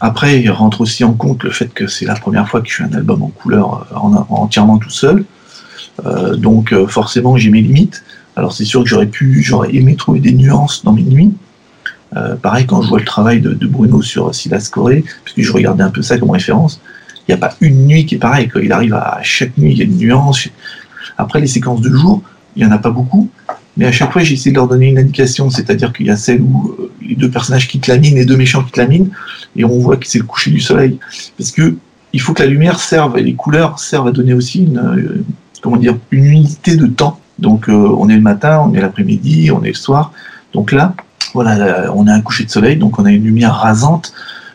Après, 0.00 0.40
il 0.40 0.50
rentre 0.50 0.80
aussi 0.80 1.02
en 1.02 1.12
compte 1.12 1.42
le 1.42 1.50
fait 1.50 1.74
que 1.74 1.88
c'est 1.88 2.04
la 2.04 2.14
première 2.14 2.48
fois 2.48 2.60
que 2.60 2.68
je 2.68 2.76
fais 2.76 2.84
un 2.84 2.92
album 2.92 3.22
en 3.22 3.28
couleur 3.28 3.88
en, 3.94 4.14
en, 4.14 4.26
entièrement 4.30 4.78
tout 4.78 4.90
seul. 4.90 5.24
Euh, 6.06 6.36
donc 6.36 6.72
euh, 6.72 6.86
forcément, 6.86 7.36
j'ai 7.36 7.50
mes 7.50 7.60
limites. 7.60 8.04
Alors 8.36 8.52
c'est 8.52 8.64
sûr 8.64 8.82
que 8.82 8.88
j'aurais 8.88 9.06
pu, 9.06 9.42
j'aurais 9.42 9.74
aimé 9.74 9.96
trouver 9.96 10.20
des 10.20 10.32
nuances 10.32 10.84
dans 10.84 10.92
mes 10.92 11.02
nuits. 11.02 11.32
Euh, 12.16 12.36
pareil, 12.36 12.66
quand 12.66 12.82
je 12.82 12.88
vois 12.88 13.00
le 13.00 13.04
travail 13.04 13.40
de, 13.40 13.66
Bruno 13.66 14.00
sur 14.00 14.34
Silas 14.34 14.70
Corée, 14.72 15.04
puisque 15.24 15.42
je 15.42 15.52
regardais 15.52 15.82
un 15.82 15.90
peu 15.90 16.02
ça 16.02 16.18
comme 16.18 16.30
référence, 16.30 16.80
il 17.26 17.32
n'y 17.32 17.34
a 17.34 17.38
pas 17.38 17.54
une 17.60 17.86
nuit 17.86 18.06
qui 18.06 18.14
est 18.14 18.18
pareille. 18.18 18.50
Il 18.62 18.72
arrive 18.72 18.94
à 18.94 19.18
chaque 19.22 19.56
nuit, 19.58 19.72
il 19.72 19.78
y 19.78 19.82
a 19.82 19.84
une 19.84 19.98
nuance. 19.98 20.48
Après, 21.18 21.40
les 21.40 21.46
séquences 21.46 21.80
de 21.80 21.90
jour, 21.90 22.22
il 22.56 22.64
n'y 22.64 22.68
en 22.68 22.74
a 22.74 22.78
pas 22.78 22.90
beaucoup. 22.90 23.28
Mais 23.76 23.84
à 23.86 23.92
chaque 23.92 24.12
fois, 24.12 24.22
j'ai 24.22 24.34
essayé 24.34 24.50
de 24.50 24.56
leur 24.56 24.66
donner 24.66 24.88
une 24.88 24.98
indication, 24.98 25.50
c'est-à-dire 25.50 25.92
qu'il 25.92 26.06
y 26.06 26.10
a 26.10 26.16
celle 26.16 26.40
où 26.40 26.74
les 27.02 27.14
deux 27.14 27.30
personnages 27.30 27.68
quittent 27.68 27.86
la 27.86 27.98
mine, 27.98 28.14
les 28.14 28.24
deux 28.24 28.36
méchants 28.36 28.62
quittent 28.62 28.78
la 28.78 28.86
mine, 28.86 29.10
et 29.54 29.64
on 29.64 29.78
voit 29.78 29.96
que 29.96 30.06
c'est 30.06 30.18
le 30.18 30.24
coucher 30.24 30.50
du 30.50 30.60
soleil. 30.60 30.98
Parce 31.36 31.50
que 31.50 31.76
il 32.12 32.20
faut 32.20 32.32
que 32.32 32.42
la 32.42 32.48
lumière 32.48 32.80
serve, 32.80 33.18
et 33.18 33.22
les 33.22 33.34
couleurs 33.34 33.78
servent 33.78 34.08
à 34.08 34.12
donner 34.12 34.32
aussi 34.32 34.64
une, 34.64 35.22
comment 35.62 35.76
dire, 35.76 35.96
une 36.10 36.24
unité 36.24 36.76
de 36.76 36.86
temps. 36.86 37.20
Donc, 37.38 37.68
euh, 37.68 37.72
on 37.98 38.08
est 38.08 38.16
le 38.16 38.20
matin, 38.20 38.64
on 38.66 38.74
est 38.74 38.80
l'après-midi, 38.80 39.50
on 39.52 39.62
est 39.62 39.68
le 39.68 39.74
soir. 39.74 40.12
Donc 40.52 40.72
là, 40.72 40.94
voilà, 41.34 41.92
on 41.94 42.06
a 42.06 42.12
un 42.12 42.20
coucher 42.20 42.44
de 42.44 42.50
soleil, 42.50 42.76
donc 42.76 42.98
on 42.98 43.04
a 43.04 43.10
une 43.10 43.24
lumière 43.24 43.54
rasante. 43.54 44.12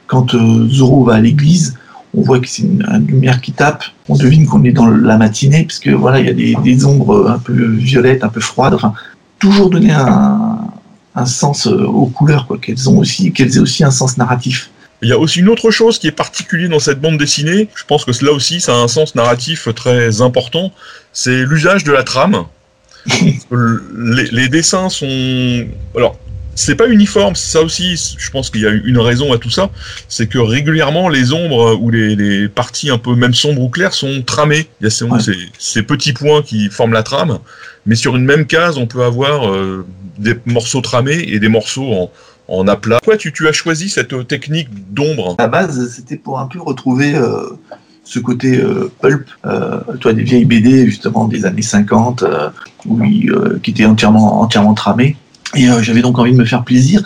Quand 0.08 0.34
euh, 0.36 0.68
Zoro 0.68 1.04
va 1.06 1.16
à 1.16 1.20
l'église, 1.20 1.78
on 2.16 2.22
voit 2.22 2.40
que 2.40 2.48
c'est 2.48 2.64
une, 2.64 2.86
lumière 3.08 3.42
qui 3.42 3.52
tape. 3.52 3.84
On 4.10 4.16
devine 4.16 4.46
qu'on 4.46 4.64
est 4.64 4.72
dans 4.72 4.88
la 4.88 5.18
matinée, 5.18 5.64
puisque 5.64 5.90
voilà, 5.90 6.20
il 6.20 6.26
y 6.28 6.56
a 6.56 6.62
des, 6.62 6.86
ombres 6.86 7.30
un 7.30 7.40
peu 7.40 7.54
violettes, 7.54 8.24
un 8.24 8.30
peu 8.30 8.42
froides. 8.42 8.74
Enfin, 8.74 8.94
toujours 9.40 9.70
donner 9.70 9.92
un, 9.92 10.60
un 11.16 11.26
sens 11.26 11.68
aux 11.68 12.08
couleurs, 12.08 12.48
quoi, 12.48 12.58
qu'elles 12.58 12.90
ont 12.90 12.98
aussi, 12.98 13.32
qu'elles 13.32 13.56
aient 13.56 13.62
aussi 13.62 13.84
un 13.84 13.92
sens 13.92 14.18
narratif. 14.18 14.70
Il 15.04 15.10
y 15.10 15.12
a 15.12 15.20
aussi 15.20 15.40
une 15.40 15.50
autre 15.50 15.70
chose 15.70 16.00
qui 16.00 16.08
est 16.08 16.12
particulière 16.12 16.70
dans 16.70 16.80
cette 16.80 17.00
bande 17.00 17.18
dessinée. 17.18 17.68
Je 17.76 17.84
pense 17.84 18.06
que 18.06 18.12
là 18.26 18.32
aussi, 18.32 18.62
ça 18.62 18.74
a 18.74 18.78
un 18.78 18.88
sens 18.88 19.16
narratif 19.16 19.68
très 19.76 20.22
important. 20.22 20.72
C'est 21.12 21.44
l'usage 21.46 21.84
de 21.84 21.92
la 21.92 22.04
trame. 22.04 22.46
les, 23.52 24.26
les, 24.32 24.48
dessins 24.48 24.88
sont. 24.88 25.68
Alors, 25.96 26.18
c'est 26.56 26.76
pas 26.76 26.88
uniforme, 26.88 27.36
ça 27.36 27.62
aussi, 27.62 28.16
je 28.18 28.30
pense 28.30 28.50
qu'il 28.50 28.62
y 28.62 28.66
a 28.66 28.70
une 28.70 28.98
raison 28.98 29.34
à 29.34 29.38
tout 29.38 29.50
ça, 29.50 29.70
c'est 30.08 30.28
que 30.28 30.38
régulièrement 30.38 31.10
les 31.10 31.34
ombres 31.34 31.78
ou 31.82 31.90
les, 31.90 32.16
les, 32.16 32.48
parties 32.48 32.90
un 32.90 32.98
peu 32.98 33.16
même 33.16 33.34
sombres 33.34 33.62
ou 33.62 33.70
claires 33.70 33.94
sont 33.94 34.22
tramées. 34.22 34.68
Il 34.80 34.86
y 34.86 34.88
a 34.88 34.90
ces, 34.90 35.04
ouais. 35.04 35.20
ces, 35.20 35.36
ces, 35.58 35.84
petits 35.84 36.14
points 36.14 36.42
qui 36.42 36.70
forment 36.70 36.94
la 36.94 37.04
trame, 37.04 37.40
mais 37.86 37.96
sur 37.96 38.16
une 38.16 38.24
même 38.24 38.46
case, 38.46 38.78
on 38.78 38.86
peut 38.86 39.04
avoir 39.04 39.50
euh, 39.50 39.86
des 40.18 40.36
morceaux 40.46 40.82
tramés 40.82 41.26
et 41.28 41.40
des 41.40 41.50
morceaux 41.50 41.92
en, 41.92 42.12
en 42.48 42.68
aplat. 42.68 43.00
Pourquoi 43.04 43.18
tu, 43.18 43.48
as 43.48 43.52
choisi 43.52 43.90
cette 43.90 44.28
technique 44.28 44.70
d'ombre? 44.94 45.36
À 45.38 45.44
la 45.44 45.48
base, 45.48 45.90
c'était 45.90 46.18
pour 46.18 46.40
un 46.40 46.48
peu 46.48 46.62
retrouver 46.62 47.16
euh, 47.16 47.42
ce 48.04 48.20
côté 48.20 48.60
euh, 48.60 48.92
pulp, 49.02 49.28
euh, 49.46 49.80
toi, 50.00 50.14
des 50.14 50.24
vieilles 50.24 50.46
BD 50.46 50.86
justement 50.86 51.28
des 51.28 51.46
années 51.46 51.62
50, 51.62 52.24
oui, 52.86 53.30
qui 53.62 53.72
étaient 53.72 53.86
entièrement, 53.86 54.42
entièrement 54.42 54.74
tramées. 54.74 55.18
Et 55.56 55.70
euh, 55.70 55.82
j'avais 55.82 56.02
donc 56.02 56.18
envie 56.18 56.32
de 56.32 56.38
me 56.38 56.46
faire 56.46 56.64
plaisir 56.64 57.02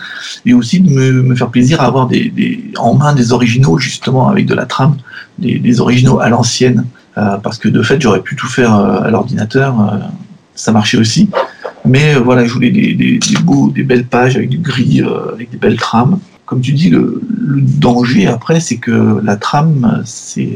et 0.46 0.54
aussi 0.54 0.80
de 0.80 0.90
me, 0.90 1.36
faire 1.36 1.50
plaisir 1.50 1.82
à 1.82 1.86
avoir 1.86 2.08
des, 2.08 2.72
en 2.78 2.96
main 2.96 3.14
des 3.14 3.34
originaux 3.34 3.78
justement 3.78 4.30
avec 4.30 4.46
de 4.46 4.54
la 4.54 4.66
trame, 4.66 4.98
des, 5.38 5.82
originaux 5.82 6.20
à 6.20 6.30
l'ancienne, 6.30 6.86
euh, 7.18 7.38
parce 7.38 7.58
que 7.58 7.68
de 7.68 7.82
fait 7.82 8.00
j'aurais 8.00 8.22
pu 8.22 8.36
tout 8.36 8.48
faire 8.48 8.76
euh, 8.76 9.02
à 9.02 9.10
l'ordinateur, 9.10 9.76
ça 10.56 10.72
marchait 10.72 10.98
aussi. 10.98 11.30
Mais 11.86 12.16
voilà, 12.16 12.46
je 12.46 12.54
voulais 12.54 12.72
des, 12.72 12.94
des, 12.94 13.20
beaux, 13.44 13.70
des 13.70 13.84
belles 13.84 14.06
pages 14.06 14.36
avec 14.36 14.50
du 14.50 14.58
gris, 14.58 15.02
avec 15.34 15.50
des 15.50 15.58
belles 15.58 15.78
trames. 15.78 16.20
Comme 16.46 16.62
tu 16.62 16.74
dis, 16.74 16.90
le, 16.90 17.22
le 17.40 17.62
danger 17.62 18.28
après, 18.28 18.60
c'est 18.60 18.78
que 18.78 19.22
la 19.24 19.36
trame, 19.36 20.02
c'est 20.06 20.56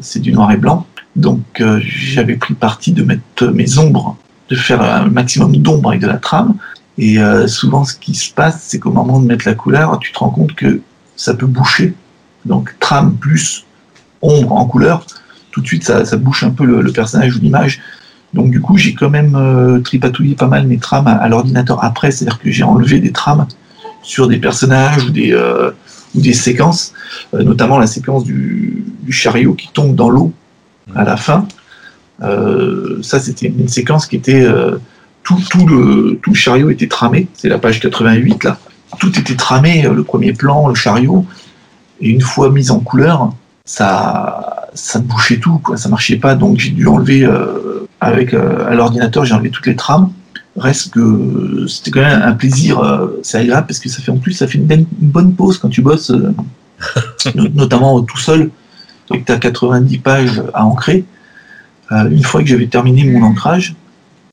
c'est 0.00 0.20
du 0.20 0.32
noir 0.32 0.52
et 0.52 0.56
blanc. 0.56 0.86
Donc 1.16 1.62
j'avais 1.80 2.36
pris 2.36 2.54
parti 2.54 2.92
de 2.92 3.02
mettre 3.02 3.46
mes 3.46 3.78
ombres, 3.78 4.16
de 4.50 4.56
faire 4.56 4.82
un 4.82 5.08
maximum 5.08 5.56
d'ombre 5.56 5.90
avec 5.90 6.02
de 6.02 6.06
la 6.06 6.18
trame 6.18 6.54
et 7.00 7.18
euh, 7.18 7.46
souvent, 7.46 7.84
ce 7.84 7.94
qui 7.94 8.14
se 8.14 8.30
passe, 8.30 8.62
c'est 8.68 8.78
qu'au 8.78 8.92
moment 8.92 9.20
de 9.20 9.26
mettre 9.26 9.48
la 9.48 9.54
couleur, 9.54 9.98
tu 10.00 10.12
te 10.12 10.18
rends 10.18 10.28
compte 10.28 10.54
que 10.54 10.82
ça 11.16 11.32
peut 11.32 11.46
boucher. 11.46 11.94
Donc, 12.44 12.74
trame 12.78 13.14
plus 13.16 13.64
ombre 14.20 14.52
en 14.52 14.66
couleur, 14.66 15.06
tout 15.50 15.62
de 15.62 15.66
suite, 15.66 15.82
ça, 15.82 16.04
ça 16.04 16.18
bouche 16.18 16.42
un 16.42 16.50
peu 16.50 16.66
le, 16.66 16.82
le 16.82 16.92
personnage 16.92 17.36
ou 17.36 17.40
l'image. 17.40 17.80
Donc, 18.34 18.50
du 18.50 18.60
coup, 18.60 18.76
j'ai 18.76 18.94
quand 18.94 19.10
même 19.10 19.34
euh, 19.34 19.80
tripatouillé 19.80 20.34
pas 20.34 20.46
mal 20.46 20.66
mes 20.66 20.78
trames 20.78 21.08
à, 21.08 21.28
l'ordinateur 21.28 21.82
après, 21.82 22.10
c'est-à-dire 22.10 22.38
que 22.38 22.50
j'ai 22.50 22.62
enlevé 22.62 23.00
des 23.00 23.12
trames 23.12 23.46
sur 24.02 24.28
des 24.28 24.38
personnages 24.38 25.04
ou 25.04 25.10
des, 25.10 25.36
des 26.14 26.32
séquences, 26.32 26.94
notamment 27.34 27.78
la 27.78 27.86
séquence 27.86 28.24
du, 28.24 28.84
chariot 29.10 29.54
qui 29.54 29.68
tombe 29.72 29.94
dans 29.94 30.08
l'eau 30.08 30.32
à 30.94 31.04
la 31.04 31.18
fin. 31.18 31.46
ça, 32.20 33.20
c'était 33.20 33.48
une 33.48 33.68
séquence 33.68 34.06
qui 34.06 34.16
était 34.16 34.46
tout, 35.22 35.38
tout, 35.50 35.66
le, 35.66 36.18
tout 36.22 36.30
le 36.30 36.36
chariot 36.36 36.70
était 36.70 36.88
tramé. 36.88 37.28
C'est 37.34 37.48
la 37.48 37.58
page 37.58 37.80
88 37.80 38.44
là. 38.44 38.58
Tout 38.98 39.18
était 39.18 39.36
tramé, 39.36 39.82
le 39.82 40.02
premier 40.02 40.32
plan, 40.32 40.68
le 40.68 40.74
chariot. 40.74 41.26
Et 42.00 42.08
une 42.08 42.20
fois 42.20 42.50
mis 42.50 42.70
en 42.70 42.80
couleur, 42.80 43.32
ça, 43.70 44.68
ça 44.74 44.98
bouchait 44.98 45.38
tout, 45.38 45.58
quoi. 45.58 45.76
Ça 45.76 45.88
marchait 45.88 46.16
pas, 46.16 46.34
donc 46.34 46.58
j'ai 46.58 46.70
dû 46.70 46.88
enlever 46.88 47.24
euh, 47.24 47.86
avec 48.00 48.34
euh, 48.34 48.68
à 48.68 48.74
l'ordinateur, 48.74 49.24
j'ai 49.24 49.32
enlevé 49.32 49.50
toutes 49.50 49.66
les 49.66 49.76
trames. 49.76 50.10
Reste 50.56 50.90
que 50.90 51.66
c'était 51.68 51.92
quand 51.92 52.00
même 52.00 52.20
un 52.20 52.32
plaisir, 52.32 52.80
euh, 52.80 53.20
c'est 53.22 53.38
agréable 53.38 53.68
parce 53.68 53.78
que 53.78 53.88
ça 53.88 54.02
fait 54.02 54.10
en 54.10 54.16
plus, 54.16 54.32
ça 54.32 54.48
fait 54.48 54.58
une, 54.58 54.66
bonne 55.00 55.34
pause 55.34 55.58
quand 55.58 55.68
tu 55.68 55.82
bosses, 55.82 56.12
notamment 57.54 58.02
tout 58.02 58.18
seul, 58.18 58.50
donc 59.08 59.24
tu 59.24 59.30
as 59.30 59.38
90 59.38 59.98
pages 59.98 60.42
à 60.52 60.66
ancrer. 60.66 61.04
une 61.92 62.24
fois 62.24 62.42
que 62.42 62.48
j'avais 62.48 62.66
terminé 62.66 63.04
mon 63.04 63.24
ancrage, 63.24 63.76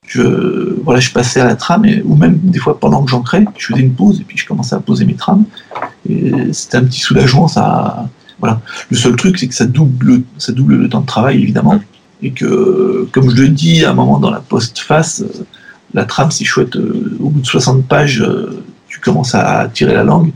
je, 0.07 0.81
voilà, 0.83 0.99
je 0.99 1.11
passais 1.11 1.41
à 1.41 1.45
la 1.45 1.55
trame, 1.55 1.85
et, 1.85 2.01
ou 2.03 2.15
même 2.15 2.39
des 2.39 2.57
fois 2.57 2.79
pendant 2.79 3.03
que 3.03 3.11
j'ancrais, 3.11 3.45
je 3.55 3.67
faisais 3.67 3.81
une 3.81 3.93
pause 3.93 4.19
et 4.19 4.23
puis 4.23 4.35
je 4.35 4.47
commençais 4.47 4.73
à 4.73 4.79
poser 4.79 5.05
mes 5.05 5.15
trames. 5.15 5.45
Et 6.09 6.31
c'était 6.53 6.77
un 6.77 6.85
petit 6.85 7.01
soulagement, 7.01 7.47
ça, 7.47 8.09
voilà. 8.39 8.61
Le 8.89 8.97
seul 8.97 9.15
truc, 9.15 9.37
c'est 9.37 9.47
que 9.47 9.55
ça 9.55 9.65
double, 9.65 10.21
ça 10.37 10.51
double 10.51 10.75
le 10.75 10.89
temps 10.89 11.01
de 11.01 11.05
travail, 11.05 11.41
évidemment. 11.41 11.81
Et 12.21 12.31
que, 12.31 13.07
comme 13.11 13.29
je 13.29 13.41
le 13.41 13.49
dis 13.49 13.85
à 13.85 13.91
un 13.91 13.93
moment 13.93 14.19
dans 14.19 14.31
la 14.31 14.39
post-face, 14.39 15.21
euh, 15.21 15.45
la 15.93 16.05
trame, 16.05 16.31
c'est 16.31 16.45
chouette. 16.45 16.75
Euh, 16.75 17.17
au 17.19 17.29
bout 17.29 17.41
de 17.41 17.45
60 17.45 17.87
pages, 17.87 18.21
euh, 18.21 18.63
tu 18.87 18.99
commences 18.99 19.35
à 19.35 19.69
tirer 19.71 19.93
la 19.93 20.03
langue. 20.03 20.31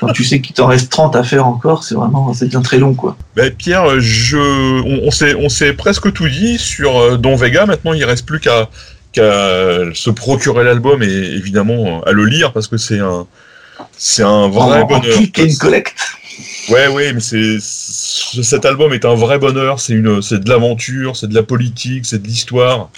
Quand 0.00 0.12
tu 0.12 0.24
sais 0.24 0.40
qu'il 0.40 0.54
t'en 0.54 0.66
reste 0.66 0.90
30 0.90 1.16
à 1.16 1.22
faire 1.22 1.46
encore, 1.46 1.84
c'est 1.84 1.94
vraiment, 1.94 2.32
ça 2.32 2.46
devient 2.46 2.62
très 2.62 2.78
long, 2.78 2.94
quoi. 2.94 3.16
Ben 3.36 3.52
Pierre, 3.52 4.00
je, 4.00 4.38
on, 4.38 5.08
on 5.08 5.10
s'est, 5.10 5.34
on 5.34 5.48
s'est 5.48 5.72
presque 5.72 6.12
tout 6.12 6.28
dit 6.28 6.56
sur 6.58 7.18
Don 7.18 7.36
Vega. 7.36 7.66
Maintenant, 7.66 7.92
il 7.92 8.04
reste 8.04 8.24
plus 8.24 8.40
qu'à, 8.40 8.70
qu'à 9.12 9.92
se 9.92 10.10
procurer 10.10 10.64
l'album 10.64 11.02
et 11.02 11.06
évidemment 11.06 12.02
à 12.02 12.12
le 12.12 12.24
lire 12.24 12.52
parce 12.52 12.68
que 12.68 12.76
c'est 12.76 13.00
un, 13.00 13.26
c'est 13.96 14.22
un 14.22 14.48
vrai 14.48 14.84
bonheur. 14.84 15.18
En 15.18 15.42
une 15.42 15.56
collecte. 15.56 15.94
Ouais, 16.70 16.88
ouais, 16.88 17.12
mais 17.12 17.20
c'est 17.20 17.58
cet 17.60 18.64
album 18.64 18.92
est 18.92 19.04
un 19.04 19.14
vrai 19.14 19.38
bonheur. 19.38 19.80
C'est 19.80 19.94
une, 19.94 20.22
c'est 20.22 20.42
de 20.42 20.48
l'aventure, 20.48 21.16
c'est 21.16 21.28
de 21.28 21.34
la 21.34 21.42
politique, 21.42 22.06
c'est 22.06 22.22
de 22.22 22.26
l'histoire. 22.26 22.90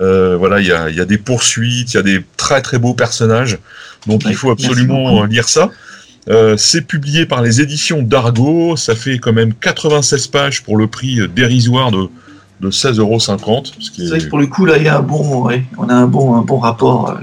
Euh, 0.00 0.36
voilà, 0.36 0.60
il 0.60 0.66
y 0.66 0.72
a, 0.72 0.90
y 0.90 1.00
a, 1.00 1.04
des 1.04 1.18
poursuites, 1.18 1.94
il 1.94 1.96
y 1.96 2.00
a 2.00 2.02
des 2.02 2.24
très 2.36 2.60
très 2.60 2.78
beaux 2.78 2.94
personnages. 2.94 3.58
Donc 4.06 4.22
il 4.26 4.34
faut 4.34 4.50
absolument 4.50 5.24
lire 5.24 5.48
ça. 5.48 5.70
Euh, 6.28 6.56
c'est 6.56 6.82
publié 6.82 7.26
par 7.26 7.42
les 7.42 7.60
éditions 7.60 8.02
d'Argo. 8.02 8.76
Ça 8.76 8.94
fait 8.94 9.18
quand 9.18 9.32
même 9.32 9.54
96 9.54 10.26
pages 10.28 10.62
pour 10.62 10.76
le 10.76 10.86
prix 10.86 11.20
dérisoire 11.28 11.90
de, 11.90 12.08
de 12.60 12.70
16,50 12.70 12.98
euros. 12.98 13.18
C'est 13.18 14.08
vrai 14.08 14.18
que 14.18 14.28
pour 14.28 14.38
le 14.38 14.46
coup, 14.46 14.64
là, 14.64 14.76
il 14.78 14.84
y 14.84 14.88
a 14.88 14.98
un 14.98 15.02
bon, 15.02 15.44
ouais, 15.44 15.64
on 15.78 15.88
a 15.88 15.94
un 15.94 16.06
bon, 16.06 16.34
un 16.36 16.42
bon 16.42 16.58
rapport 16.58 17.10
euh, 17.10 17.14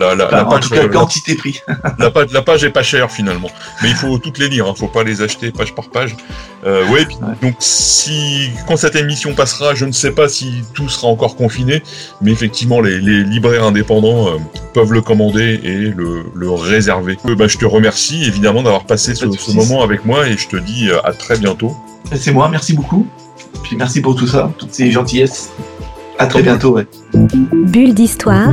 La, 0.00 0.14
la, 0.14 0.30
la 0.30 0.44
page, 0.46 0.64
en 0.64 0.68
tout 0.68 0.70
cas, 0.70 0.88
quantité 0.88 1.34
prix. 1.34 1.60
la, 1.98 2.10
page, 2.10 2.32
la 2.32 2.40
page 2.40 2.64
est 2.64 2.70
pas 2.70 2.82
chère 2.82 3.10
finalement, 3.10 3.50
mais 3.82 3.90
il 3.90 3.94
faut 3.94 4.16
toutes 4.16 4.38
les 4.38 4.48
lire, 4.48 4.66
hein, 4.66 4.74
faut 4.74 4.88
pas 4.88 5.04
les 5.04 5.20
acheter 5.20 5.50
page 5.50 5.74
par 5.74 5.90
page. 5.90 6.16
Euh, 6.64 6.88
ouais, 6.88 7.06
donc 7.42 7.56
si 7.58 8.48
quand 8.66 8.78
cette 8.78 8.96
émission 8.96 9.34
passera, 9.34 9.74
je 9.74 9.84
ne 9.84 9.92
sais 9.92 10.12
pas 10.12 10.30
si 10.30 10.62
tout 10.72 10.88
sera 10.88 11.08
encore 11.08 11.36
confiné, 11.36 11.82
mais 12.22 12.30
effectivement 12.32 12.80
les, 12.80 12.98
les 12.98 13.24
libraires 13.24 13.64
indépendants 13.64 14.28
euh, 14.28 14.38
peuvent 14.72 14.92
le 14.92 15.02
commander 15.02 15.60
et 15.62 15.76
le, 15.76 16.24
le 16.34 16.50
réserver. 16.50 17.18
Euh, 17.26 17.34
bah, 17.34 17.46
je 17.46 17.58
te 17.58 17.66
remercie 17.66 18.24
évidemment 18.24 18.62
d'avoir 18.62 18.84
passé 18.84 19.14
ce, 19.14 19.30
ce, 19.30 19.52
moment 19.52 19.82
avec 19.82 20.06
moi 20.06 20.26
et 20.28 20.38
je 20.38 20.48
te 20.48 20.56
dis 20.56 20.88
euh, 20.88 20.98
à 21.04 21.12
très 21.12 21.36
bientôt. 21.36 21.76
C'est 22.14 22.32
moi, 22.32 22.48
merci 22.48 22.72
beaucoup. 22.72 23.06
Puis 23.62 23.76
merci 23.76 24.00
pour 24.00 24.16
tout 24.16 24.26
ça, 24.26 24.50
toutes 24.56 24.72
ces 24.72 24.90
gentillesses. 24.90 25.50
À 26.18 26.26
très 26.26 26.42
bientôt, 26.42 26.72
ouais. 26.72 26.86
Bulle 27.14 27.94
d'histoire. 27.94 28.52